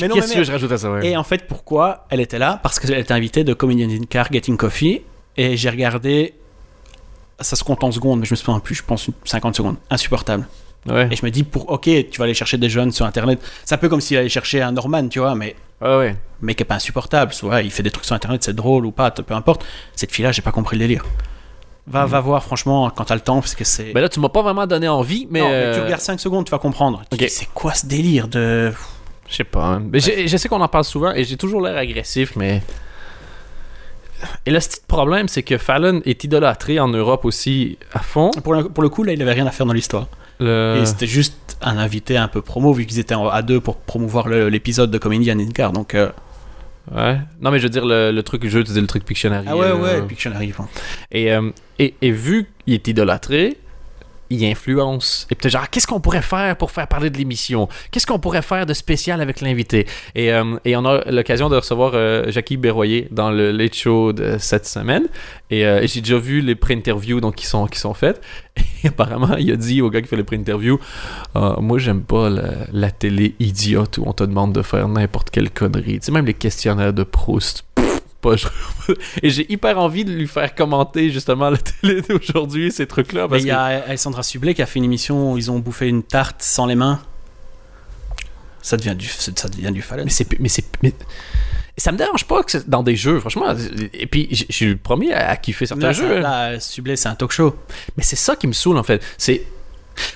[0.00, 1.08] Mais non, Qu'est-ce mais que je rajoute à ça ouais?
[1.08, 2.60] Et en fait, pourquoi elle était là?
[2.62, 5.02] Parce qu'elle était invitée de Comedian in Car Getting Coffee.
[5.36, 6.34] Et j'ai regardé.
[7.40, 9.76] Ça se compte en secondes, mais je me souviens plus, je pense 50 secondes.
[9.90, 10.46] Insupportable.
[10.86, 11.08] Ouais.
[11.10, 13.40] Et je me dis, pour, ok, tu vas aller chercher des jeunes sur internet.
[13.64, 16.16] C'est un peu comme s'il allait chercher un Norman, tu vois, mais Ouais, ouais.
[16.40, 17.32] mais qui est pas insupportable.
[17.32, 19.64] Soit il fait des trucs sur internet, c'est drôle ou pas, peu importe.
[19.96, 21.04] Cette fille-là, j'ai pas compris le délire.
[21.86, 23.92] Va, va voir, franchement, quand t'as le temps, parce que c'est.
[23.92, 25.40] Ben là, tu m'as pas vraiment donné envie, mais.
[25.40, 27.02] non, mais euh, tu regardes 5 secondes, tu vas comprendre.
[27.10, 28.72] Tu C'est quoi ce délire de.
[29.28, 29.64] Je sais pas.
[29.64, 29.82] hein.
[29.90, 32.62] Mais je sais qu'on en parle souvent et j'ai toujours l'air agressif, mais.
[34.46, 38.30] Et le petit problème, c'est que Fallon est idolâtré en Europe aussi à fond.
[38.44, 40.06] Pour le, pour le coup, là, il avait rien à faire dans l'histoire.
[40.38, 40.78] Le...
[40.80, 43.76] Et c'était juste un invité un peu promo, vu qu'ils étaient en- à deux pour
[43.78, 45.72] promouvoir l'épisode de Comedian in Car.
[45.72, 45.94] Donc.
[45.94, 46.10] euh,
[46.90, 47.18] Ouais.
[47.40, 49.46] Non, mais je veux dire, le, le truc, je veux dire le truc Pictionary.
[49.48, 50.52] Ah ouais, euh, ouais, Pictionary.
[50.56, 50.64] bon.
[51.12, 53.56] Et, euh, et, et vu qu'il est idolâtré,
[54.32, 55.26] il influence.
[55.30, 57.68] Et peut-être genre, qu'est-ce qu'on pourrait faire pour faire parler de l'émission?
[57.90, 59.86] Qu'est-ce qu'on pourrait faire de spécial avec l'invité?
[60.14, 64.12] Et, euh, et on a l'occasion de recevoir euh, Jackie Berroyer dans le Late Show
[64.12, 65.04] de cette semaine.
[65.50, 68.22] Et, euh, et j'ai déjà vu les pré-interviews donc, qui, sont, qui sont faites.
[68.84, 70.80] Et apparemment, il a dit au gars qui fait les pré-interviews
[71.34, 72.30] Ah, Moi, j'aime pas
[72.72, 76.00] la télé idiote où on te demande de faire n'importe quelle connerie.
[76.00, 77.64] Tu sais, même les questionnaires de Proust.
[78.22, 78.36] Pas,
[79.22, 83.26] et j'ai hyper envie de lui faire commenter justement la télé d'aujourd'hui, ces trucs-là.
[83.30, 85.88] Mais il y a Alessandra Sublet qui a fait une émission où ils ont bouffé
[85.88, 87.00] une tarte sans les mains.
[88.62, 90.04] Ça devient du, ça devient du Fallon.
[90.04, 90.38] Mais c'est.
[90.38, 90.64] Mais c'est.
[90.82, 90.94] mais-
[91.78, 93.46] Ça me dérange pas que c'est dans des jeux, franchement.
[93.92, 96.20] Et puis, je suis le premier à, à kiffer certains Là, jeux.
[96.20, 97.56] là, Sublet, c'est un talk show.
[97.96, 99.02] Mais c'est ça qui me saoule, en fait.
[99.18, 99.42] C'est.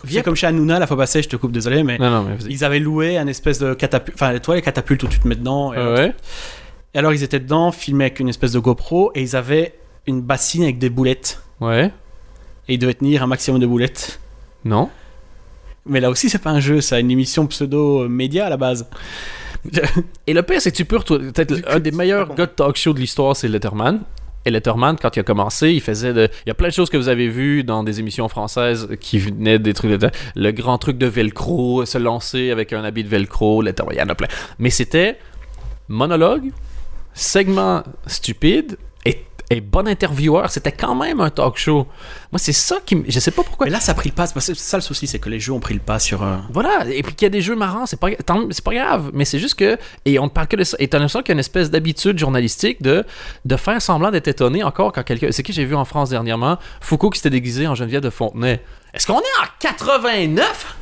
[0.08, 2.36] C'est comme chez Hanouna, la fois passée, je te coupe, désolé, mais Non, non, mais
[2.36, 2.52] vas-y.
[2.52, 4.16] ils avaient loué un espèce de catapulte.
[4.16, 5.74] Enfin, toi, les catapultes où tu te mets dedans.
[5.74, 6.14] et, Ah ouais?
[6.96, 9.74] Et alors, ils étaient dedans, filmés avec une espèce de GoPro, et ils avaient
[10.06, 11.42] une bassine avec des boulettes.
[11.60, 11.92] Ouais.
[12.68, 14.18] Et ils devaient tenir un maximum de boulettes.
[14.64, 14.88] Non.
[15.84, 18.88] Mais là aussi, c'est pas un jeu, c'est une émission pseudo-média à la base.
[20.26, 21.32] Et le pire, c'est que tu peux retrouver.
[21.32, 24.00] Peut-être un des meilleurs gars de talk show de l'histoire, c'est Letterman.
[24.46, 26.30] Et Letterman, quand il a commencé, il faisait de.
[26.46, 29.18] Il y a plein de choses que vous avez vues dans des émissions françaises qui
[29.18, 30.10] venaient des trucs de.
[30.34, 34.02] Le grand truc de velcro, se lancer avec un habit de velcro, Letterman, il y
[34.02, 34.28] en a plein.
[34.58, 35.18] Mais c'était
[35.88, 36.52] monologue,
[37.16, 40.50] segment stupide et, et bon intervieweur.
[40.50, 41.86] C'était quand même un talk show.
[42.30, 42.96] Moi, c'est ça qui.
[42.96, 43.66] me- Je sais pas pourquoi.
[43.66, 44.26] Mais là, ça a pris le pas.
[44.26, 46.22] C'est ça le souci, c'est que les jeux ont pris le pas sur.
[46.22, 48.08] euh, Voilà, et puis qu'il y a des jeux marrants, c'est pas,
[48.50, 50.88] c'est pas grave, mais c'est juste que, et on ne parle que de ça, et
[50.88, 53.04] t'as l'impression qu'il y a une espèce d'habitude journalistique de,
[53.44, 56.58] de faire semblant d'être étonné encore quand quelqu'un, c'est qui j'ai vu en France dernièrement,
[56.80, 58.60] Foucault qui s'était déguisé en Geneviève de Fontenay.
[58.92, 60.76] Est-ce qu'on est en 89?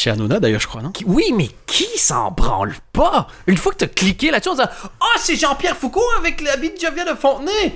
[0.00, 0.94] Chez Hanouna, d'ailleurs, je crois, non?
[1.04, 3.26] Oui, mais qui s'en branle pas?
[3.46, 4.62] Une fois que t'as cliqué là-dessus, on dit
[5.00, 7.74] «Ah, c'est Jean-Pierre Foucault avec l'habit de Geneviève de Fontenay!»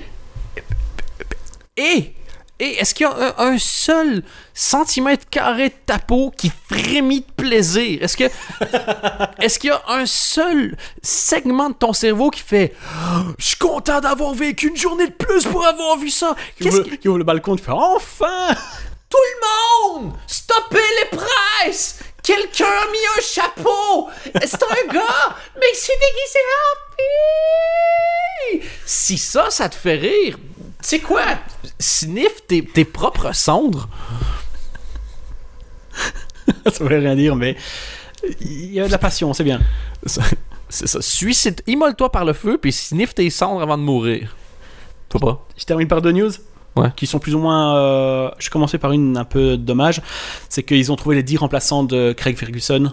[1.77, 2.15] Et,
[2.59, 4.23] et est-ce qu'il y a un, un seul
[4.55, 8.01] centimètre carré de ta peau qui frémit de plaisir?
[8.01, 8.23] Est-ce que
[9.39, 12.73] est-ce qu'il y a un seul segment de ton cerveau qui fait
[13.15, 16.35] Oh, Je suis content d'avoir vécu une journée de plus pour avoir vu ça?
[16.59, 16.69] qui
[17.07, 18.47] ouvre, le balcon, tu fais Enfin
[19.11, 20.13] Tout le monde!
[20.25, 20.79] Stoppez
[21.11, 21.99] les presses!
[22.25, 24.09] Quelqu'un a mis un chapeau!
[24.23, 25.35] C'est un gars!
[25.59, 26.75] Mais il s'est déguisé en
[28.57, 28.69] fille!
[28.83, 31.23] Si ça, ça te fait rire, tu sais quoi?
[31.79, 33.87] Sniff tes, tes propres cendres.
[36.65, 37.55] Ça voulait rien dire, mais
[38.41, 39.61] il y a de la passion, c'est bien.
[40.69, 41.01] C'est ça.
[41.01, 41.61] Suicide.
[41.67, 44.35] Immole-toi par le feu, puis sniff tes cendres avant de mourir.
[45.11, 45.47] Faut pas?
[45.57, 46.31] Je termine par deux news.
[46.75, 46.89] Ouais.
[46.95, 47.75] Qui sont plus ou moins.
[47.77, 50.01] euh, je commençais par une un peu dommage.
[50.49, 52.91] C'est qu'ils ont trouvé les 10 remplaçants de Craig Ferguson.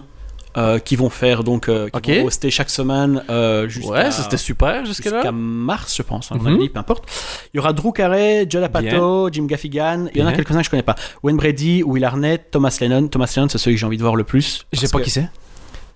[0.55, 1.67] euh, qui vont faire donc.
[1.67, 3.23] euh, qui vont hoster chaque semaine.
[3.31, 4.85] euh, jusqu'à- Ouais, c'était super.
[4.85, 6.55] Jusqu'à mars, je pense, à mon Mhm.
[6.57, 7.05] avis, peu importe.
[7.51, 10.05] Il y aura Drew Carey, Joe Lapato, Jim Gaffigan.
[10.13, 10.93] Il y en a quelques-uns que je connais pas.
[11.23, 13.07] Wayne Brady, Will Arnett, Thomas Lennon.
[13.07, 14.63] Thomas Lennon, c'est celui que j'ai envie de voir le plus.
[14.71, 15.27] Je sais Parce pas que- qui c'est.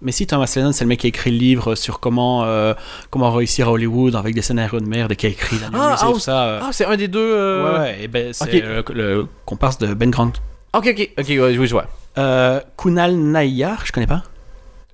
[0.02, 2.74] Mais si Thomas Lennon, c'est le mec qui a écrit le livre sur comment, euh,
[3.10, 5.96] comment réussir à Hollywood avec des scénarios de merde et qui a écrit la Ah,
[6.00, 6.44] ah, tout ça.
[6.46, 6.60] euh.
[6.62, 7.20] Ah, c'est un des deux.
[7.20, 10.32] euh, Ouais, ouais, et ben, c'est euh, le comparse de Ben Grant.
[10.74, 11.88] Ok, ok, ok, ouais, oui, je vois.
[12.20, 14.22] Euh, Kunal Nayyar, je connais pas.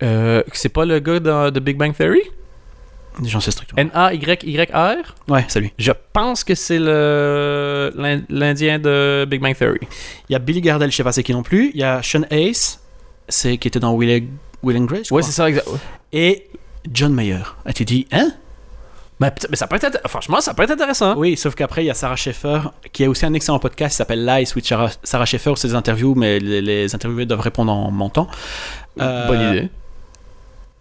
[0.03, 2.21] Euh, c'est pas le gars The Big Bang Theory?
[3.23, 3.79] J'en sais strictement.
[3.79, 5.15] N-A-Y-Y-R?
[5.27, 5.69] Ouais, salut.
[5.77, 9.79] Je pense que c'est le l'In- l'Indien de Big Bang Theory.
[10.29, 11.71] Il y a Billy Gardell, je sais pas c'est qui non plus.
[11.73, 12.77] Il y a Sean Hayes,
[13.29, 15.07] c'est qui était dans Will, and- Will and Grace.
[15.09, 15.67] je Ouais, c'est ça, exact.
[16.11, 16.47] Et
[16.91, 17.39] John Mayer.
[17.67, 18.31] Et tu dis, hein?
[19.19, 19.99] Mais, peut- mais ça peut être.
[20.09, 21.15] Franchement, ça peut être intéressant.
[21.15, 22.59] Oui, sauf qu'après, il y a Sarah Schaeffer,
[22.91, 25.67] qui a aussi un excellent podcast qui s'appelle Lies with Sarah, Sarah Schaeffer, où c'est
[25.67, 28.27] des interviews, mais les, les interviewés doivent répondre en mentant.
[28.99, 29.69] Euh, Bonne idée.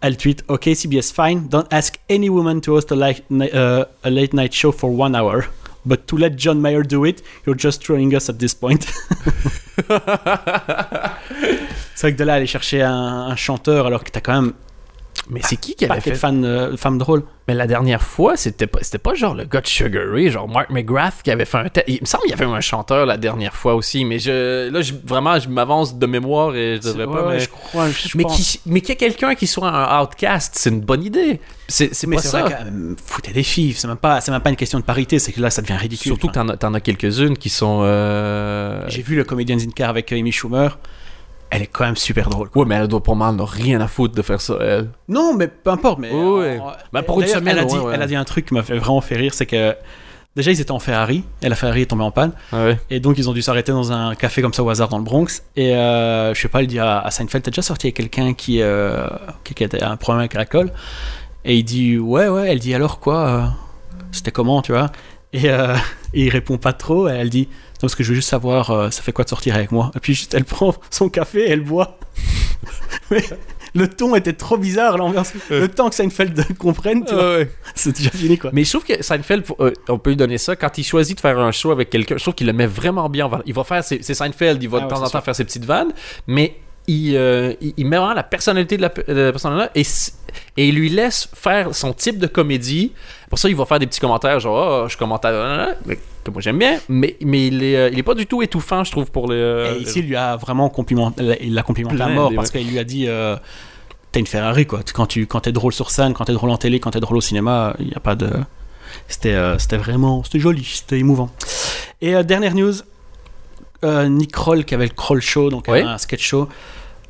[0.01, 1.47] Elle tweet OK, CBS, fine.
[1.47, 4.89] Don't ask any woman to host a late, ni- uh, a late night show for
[4.89, 5.45] one hour.
[5.85, 8.85] But to let John Mayer do it, you're just throwing us at this point.
[11.95, 14.53] c'est vrai que de là aller chercher un, un chanteur alors que t'as quand même
[15.29, 17.23] Mais c'est qui qui pas avait fait fans, euh, femmes drôles.
[17.47, 20.47] Mais la dernière fois, c'était pas, c'était pas genre le gars de Sugar Ray, genre
[20.47, 21.65] Mark McGrath qui avait fait un.
[21.87, 24.81] Il me semble qu'il y avait un chanteur la dernière fois aussi, mais je, là,
[24.81, 27.27] je, vraiment, je m'avance de mémoire et je devrais pas.
[27.27, 27.89] Ouais, mais je crois.
[27.89, 31.03] Je mais, qui, mais qu'il y ait quelqu'un qui soit un outcast, c'est une bonne
[31.03, 31.41] idée.
[31.67, 32.41] C'est, c'est Mais pas c'est ça.
[32.43, 34.85] vrai que euh, foutez des filles, c'est même pas, c'est même pas une question de
[34.85, 36.11] parité, c'est que là ça devient ridicule.
[36.13, 37.81] Surtout que Enfin, t'en as, t'en as quelques-unes qui sont.
[37.83, 40.79] euh, j'ai vu le Comedians in Car avec euh, Amy Schumer,
[41.55, 42.49] elle est quand même super drôle.
[42.55, 44.89] Ouais, mais elle doit pour moi, elle n'a rien à foutre de faire ça, elle.
[45.07, 45.99] Non, mais peu importe.
[45.99, 46.59] Mais Ouais, ouais.
[46.91, 47.91] Bah, pour une d'ailleurs, semaine, elle a, dit, ouais, ouais.
[47.95, 49.75] elle a dit un truc qui m'a fait vraiment fait rire, c'est que
[50.35, 52.79] déjà ils étaient en Ferrari, et la Ferrari est tombée en panne, Ouais.
[52.89, 55.03] et donc ils ont dû s'arrêter dans un café comme ça au hasard dans le
[55.03, 55.43] Bronx.
[55.55, 58.33] Et euh, je sais pas, il dit à, à Seinfeld, t'as déjà sorti avec quelqu'un
[58.33, 59.05] qui, euh,
[59.43, 60.71] qui, a un problème avec l'alcool?
[61.45, 62.49] Et il dit ouais, ouais.
[62.49, 63.45] Elle dit alors quoi euh,
[64.11, 64.91] C'était comment, tu vois?
[65.33, 65.75] Et, euh,
[66.13, 67.07] et il répond pas trop.
[67.09, 67.47] Et elle dit
[67.87, 69.99] parce que je veux juste savoir, euh, ça fait quoi de sortir avec moi Et
[69.99, 71.97] puis juste, elle prend son café et elle boit.
[73.11, 73.23] Mais
[73.75, 75.33] le ton était trop bizarre, l'ambiance.
[75.49, 77.51] Le temps que Seinfeld comprenne, tu vois, Ouais.
[77.75, 78.51] c'est déjà fini quoi.
[78.53, 81.21] Mais je trouve que Seinfeld, euh, on peut lui donner ça, quand il choisit de
[81.21, 83.25] faire un show avec quelqu'un, je trouve qu'il le met vraiment bien.
[83.25, 83.43] en valeur.
[83.47, 85.23] Il va faire, ses- c'est Seinfeld, il va Ah de ouais, temps en temps sûr.
[85.23, 85.91] faire ses petites vannes,
[86.27, 86.55] mais
[86.87, 89.83] il, euh, il, il met vraiment la personnalité de la, de la personne-là et,
[90.57, 92.91] il lui laisse faire son type de comédie.
[93.29, 95.75] Pour ça, il va faire des petits commentaires genre, oh, je commente à...
[95.85, 98.41] mais que moi j'aime bien, mais, mais il, est, euh, il est pas du tout
[98.41, 102.01] étouffant, je trouve, pour euh, Et ici, il lui a vraiment complimenté, il l'a complimenté
[102.01, 103.35] à mort parce qu'il lui a dit euh,
[104.13, 104.81] T'as une Ferrari, quoi.
[104.93, 107.17] Quand tu quand es drôle sur scène, quand t'es drôle en télé, quand t'es drôle
[107.17, 108.29] au cinéma, il n'y a pas de.
[109.07, 110.23] C'était euh, c'était vraiment.
[110.23, 111.31] C'était joli, c'était émouvant.
[111.99, 112.73] Et euh, dernière news
[113.83, 115.81] euh, Nick Kroll qui avait le Kroll Show, donc Oui.
[115.81, 116.47] un sketch show.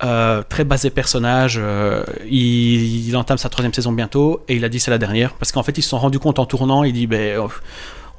[0.04, 4.70] euh, très basé personnage, euh, il, il entame sa troisième saison bientôt et il a
[4.70, 6.92] dit c'est la dernière parce qu'en fait ils se sont rendus compte en tournant, il
[6.94, 7.48] dit ben euh,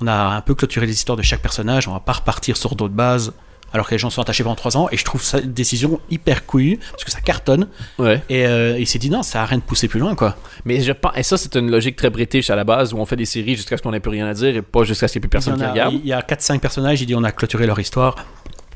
[0.00, 2.74] on a un peu clôturé les histoires de chaque personnage, on va pas repartir sur
[2.74, 3.32] d'autres bases
[3.72, 6.46] alors que les gens sont attachés pendant trois ans et je trouve une décision hyper
[6.46, 7.66] couillue parce que ça cartonne
[7.98, 8.22] Ouais.
[8.30, 10.80] et euh, il s'est dit non ça a rien de pousser plus loin quoi Mais
[10.80, 13.16] je pense, et ça c'est une logique très british à la base où on fait
[13.16, 15.20] des séries jusqu'à ce qu'on n'ait plus rien à dire et pas jusqu'à ce qu'il
[15.20, 15.92] n'y ait plus personne qui regarde.
[15.94, 18.14] il y a 4-5 personnages il dit on a clôturé leur histoire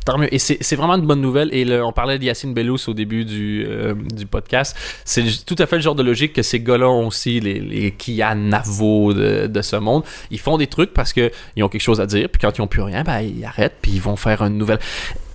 [0.09, 0.33] Tant mieux.
[0.35, 1.51] Et c'est vraiment une bonne nouvelle.
[1.53, 4.75] Et le- on parlait de Yacine Bellous au début du, euh, du podcast.
[5.05, 7.91] C'est tout à fait le genre de logique que ces gars-là ont aussi, les, les
[7.91, 10.05] Kia Navo de, de ce monde.
[10.31, 11.31] Ils font des trucs parce qu'ils
[11.63, 12.31] ont quelque chose à dire.
[12.31, 13.77] Puis quand ils n'ont plus rien, ben, ils arrêtent.
[13.83, 14.79] Puis ils vont faire une nouvelle.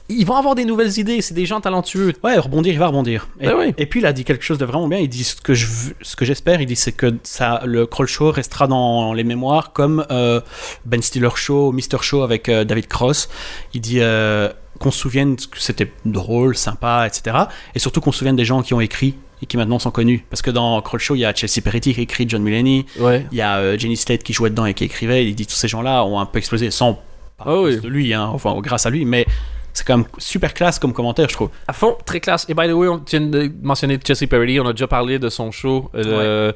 [0.10, 1.22] Ils vont avoir des nouvelles idées.
[1.22, 2.12] C'est des gens talentueux.
[2.24, 3.74] ouais rebondir il va rebondir et, Ben oui.
[3.78, 5.66] et puis il a dit quelque chose de vraiment bien il dit ce que je
[5.66, 9.24] veux- ce que j'espère il dit c'est que ça le Kroll Show restera dans les
[9.24, 10.42] mémoires comme euh,
[10.86, 13.30] Ben Stiller Show Mr Show avec euh, David Cross
[13.74, 14.50] il dit euh,
[14.80, 17.38] qu'on se souvienne que c'était drôle sympa etc
[17.76, 20.26] et surtout qu'on se souvienne des gens qui ont écrit et qui maintenant sont connus
[20.30, 23.26] parce que dans Kroll Show il y a Chelsea Peretti qui écrit John Mulaney Ouais.
[23.32, 25.28] Il y a euh, Jenny Slate qui jouait dedans et qui écrivait.
[25.28, 26.92] Il dit tous ces gens-là ont un peu explosé sans
[27.40, 27.80] à Ah oui.
[27.80, 29.26] de lui, hein, enfin grâce à lui, mais
[29.74, 31.50] c'est quand même super classe comme commentaire, je trouve.
[31.68, 32.46] À fond, très classe.
[32.48, 34.60] Et by the way, on tu viens de mentionner Jesse Peretti.
[34.60, 35.90] On a déjà parlé de son show.
[35.96, 36.52] euh,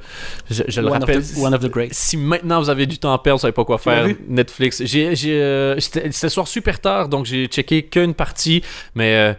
[0.49, 1.17] je, je le One, rappelle.
[1.17, 1.87] of the, one of the greats.
[1.91, 4.07] si maintenant vous avez du temps à perdre, vous savez pas quoi faire?
[4.27, 4.83] Netflix.
[4.85, 8.61] J'ai, euh, c'était c'était soir super tard, donc j'ai checké qu'une partie,
[8.95, 9.33] mais euh,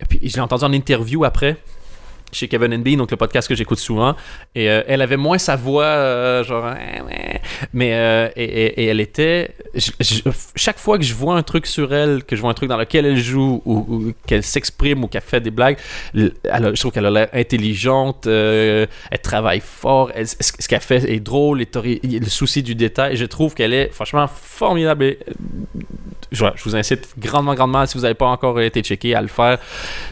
[0.00, 1.56] et puis je l'ai entendu en interview après
[2.34, 4.14] chez Kevin and Bean, donc le podcast que j'écoute souvent,
[4.54, 7.40] et euh, elle avait moins sa voix, euh, genre, ouais.
[7.72, 9.50] mais euh, et, et- elle était,
[10.56, 12.76] chaque fois que je vois un truc sur elle, que je vois un truc dans
[12.76, 15.78] lequel elle joue ou, qu'elle s'exprime ou qu'elle fait des blagues,
[16.14, 18.88] je trouve qu'elle a l'air intelligente, elle
[19.22, 23.16] travaille fort, ce qu'elle fait est drôle, est le souci du détail.
[23.16, 25.16] Je trouve qu'elle est franchement formidable.
[26.34, 29.28] Je, je vous incite grandement, grandement, si vous n'avez pas encore été checké, à le
[29.28, 29.58] faire.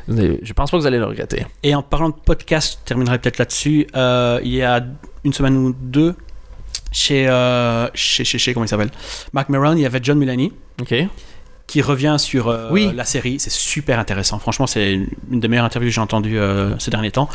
[0.08, 1.46] Je pense pas que vous allez le regretter.
[1.62, 3.86] Et en parlant de podcast, je terminerai peut-être là-dessus.
[3.96, 4.84] euh, il y a
[5.24, 6.14] une semaine ou deux,
[6.90, 8.90] chez, euh, chez, chez, chez- comment il s'appelle?
[9.32, 10.94] Mark Maron, il y avait John Mulaney Ok.
[11.66, 12.90] qui revient sur euh, Oui.
[12.94, 13.38] la série.
[13.40, 14.38] C'est super intéressant.
[14.38, 15.00] Franchement, c'est
[15.30, 17.28] une des meilleures interviews que j'ai entendues euh, ces derniers temps.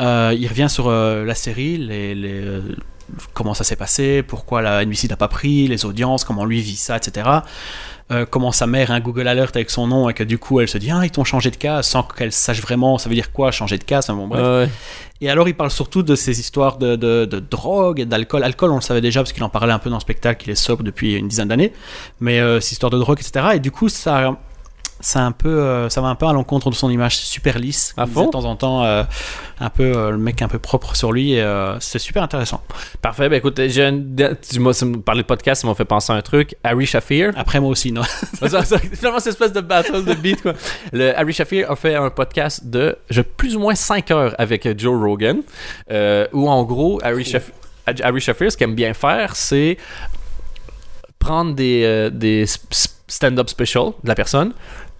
[0.00, 2.42] Euh, il revient sur la série, les, les,
[3.32, 6.74] comment ça s'est passé, pourquoi la NBC n'a pas pris, les audiences, comment lui vit
[6.76, 7.28] ça, etc.
[8.10, 10.60] Euh, comment sa mère a un Google Alert avec son nom et que du coup
[10.60, 13.14] elle se dit ah ils t'ont changé de cas sans qu'elle sache vraiment ça veut
[13.14, 14.42] dire quoi changer de cas enfin, bon, bref.
[14.42, 14.68] Ouais.
[15.20, 18.44] Et alors, il parle surtout de ces histoires de, de, de drogue et d'alcool.
[18.44, 20.52] Alcool, on le savait déjà parce qu'il en parlait un peu dans le spectacle, il
[20.52, 21.72] est sobre depuis une dizaine d'années.
[22.20, 23.52] Mais euh, ces histoires de drogue, etc.
[23.54, 24.36] Et du coup, ça,
[25.04, 27.92] ça, un peu, euh, ça va un peu à l'encontre de son image super lisse.
[27.98, 29.02] À fond De temps en temps, euh,
[29.60, 31.38] un peu euh, le mec un peu propre sur lui.
[31.80, 32.62] C'est super intéressant.
[33.02, 33.28] Parfait.
[33.28, 33.92] Ben écoute, j'ai
[34.50, 34.72] tu m'as
[35.04, 36.56] parlait de podcast, ça m'a fait penser à un truc.
[36.64, 37.32] Harry Shafir.
[37.36, 38.02] Après, moi aussi, non.
[38.32, 40.54] Finalement, cette espèce de battle de beat, quoi.
[40.92, 44.66] Le Harry Shafir a fait un podcast de je, plus ou moins 5 heures avec
[44.78, 45.42] Joe Rogan,
[46.32, 47.52] où en gros, Harry, Shaf-
[48.02, 49.76] Harry Shafir, ce qu'il aime bien faire, c'est
[51.18, 52.46] prendre des, des
[53.06, 54.52] stand-up special de la personne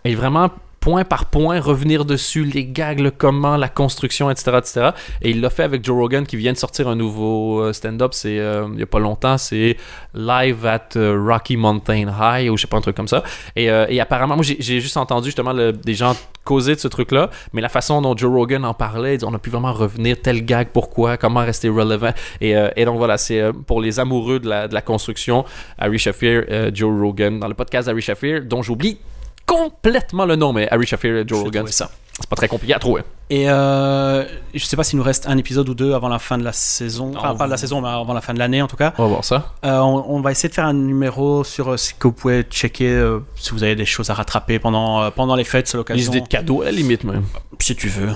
[0.05, 0.51] et vraiment
[0.85, 4.59] point par point revenir dessus, les gags, le comment, la construction, etc.
[4.59, 4.91] etc.
[5.23, 8.13] Et il l'a fait avec Joe Rogan qui vient de sortir un nouveau euh, stand-up,
[8.13, 9.79] c'est euh, il y a pas longtemps, c'est
[10.13, 13.23] Live at euh, Rocky Mountain High ou je sais pas un truc comme ça.
[13.57, 17.63] Et, euh, apparemment, moi j'ai juste entendu justement des gens causer de ce truc-là, mais
[17.63, 21.17] la façon dont Joe Rogan en parlait, on a pu vraiment revenir tel gag, pourquoi,
[21.17, 22.13] comment rester relevant.
[22.43, 25.47] Et, donc voilà, c'est pour les amoureux de la, de la construction,
[25.79, 26.45] Harry Shafir,
[26.75, 28.99] Joe Rogan, dans le podcast d'Harry Shafir, dont j'oublie
[29.47, 31.91] complètement le nom, mais Harry Shafir et Joe Rogan, ça.
[32.19, 33.03] c'est pas très compliqué à trouver.
[33.31, 36.37] Et euh, je sais pas s'il nous reste un épisode ou deux avant la fin
[36.39, 37.13] de la saison.
[37.17, 38.93] Enfin, On- pas de la saison, mais avant la fin de l'année en tout cas.
[38.99, 39.53] On va voir ça.
[39.65, 42.43] Euh, on, on va essayer de faire un numéro sur euh, ce que vous pouvez
[42.43, 43.03] checker
[43.37, 46.13] si vous avez des choses à rattraper pendant, pendant les fêtes, c'est l'occasion.
[46.13, 47.25] idées de cadeaux, à la limite même.
[47.59, 48.11] Si tu veux.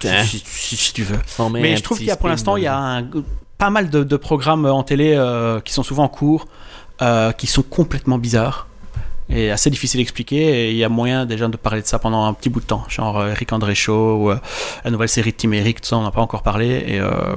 [0.00, 1.18] Si, si- si tu veux.
[1.52, 3.08] Mais je trouve qu'il y a pour l'instant, il y a un-
[3.58, 5.18] pas mal de, de programmes en télé
[5.64, 6.46] qui sont souvent en cours,
[7.38, 8.66] qui sont complètement bizarres
[9.28, 10.36] et assez difficiles à expliquer.
[10.36, 12.66] Et il y a moyen déjà de parler de ça pendant un petit bout de
[12.66, 14.38] temps, genre euh, Eric André Show ou euh,
[14.84, 16.84] la nouvelle série de Tim Eric, tout ça, on n'a pas encore parlé.
[16.86, 17.34] Et euh,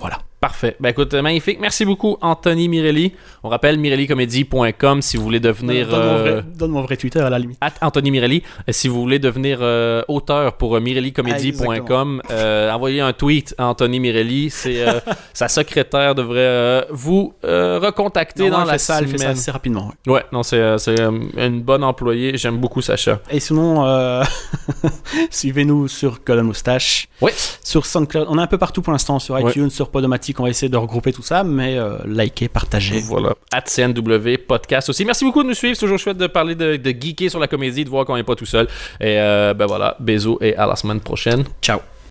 [0.00, 0.18] voilà.
[0.40, 0.76] Parfait.
[0.78, 1.58] Ben écoute, euh, magnifique.
[1.60, 3.12] Merci beaucoup, Anthony Mirelli.
[3.42, 5.88] On rappelle mirellicomedy.com si vous voulez devenir.
[5.88, 7.58] Donne, mon euh, vrai, donne mon vrai Twitter à la limite.
[7.60, 8.44] at Anthony Mirelli.
[8.68, 13.66] Et si vous voulez devenir euh, auteur pour euh, mirellicomedy.com, euh, envoyez un tweet à
[13.66, 14.48] Anthony Mirelli.
[14.50, 15.00] C'est euh,
[15.32, 19.30] sa secrétaire devrait euh, vous euh, recontacter Non, dans la fait ça, elle fait ça
[19.30, 19.90] assez rapidement.
[20.06, 20.12] ouais.
[20.12, 22.36] Ouais, non, c'est euh, euh, une bonne employée.
[22.36, 23.20] J'aime beaucoup Sacha.
[23.30, 24.22] Et sinon, euh,
[25.30, 27.08] suivez-nous sur Golden Moustache.
[27.20, 27.32] Ouais.
[27.64, 28.26] Sur SoundCloud.
[28.30, 29.50] On est un peu partout pour l'instant, sur Ouais.
[29.50, 30.27] iTunes, sur Podomatic.
[30.38, 33.00] On va essayer de regrouper tout ça, mais euh, likez, partagez.
[33.00, 33.34] Voilà.
[33.52, 35.04] At CNW Podcast aussi.
[35.04, 35.74] Merci beaucoup de nous suivre.
[35.74, 38.22] C'est toujours chouette de parler de, de geeker sur la comédie, de voir qu'on n'est
[38.22, 38.66] pas tout seul.
[39.00, 41.44] Et euh, ben voilà, bisous et à la semaine prochaine.
[41.62, 41.80] Ciao.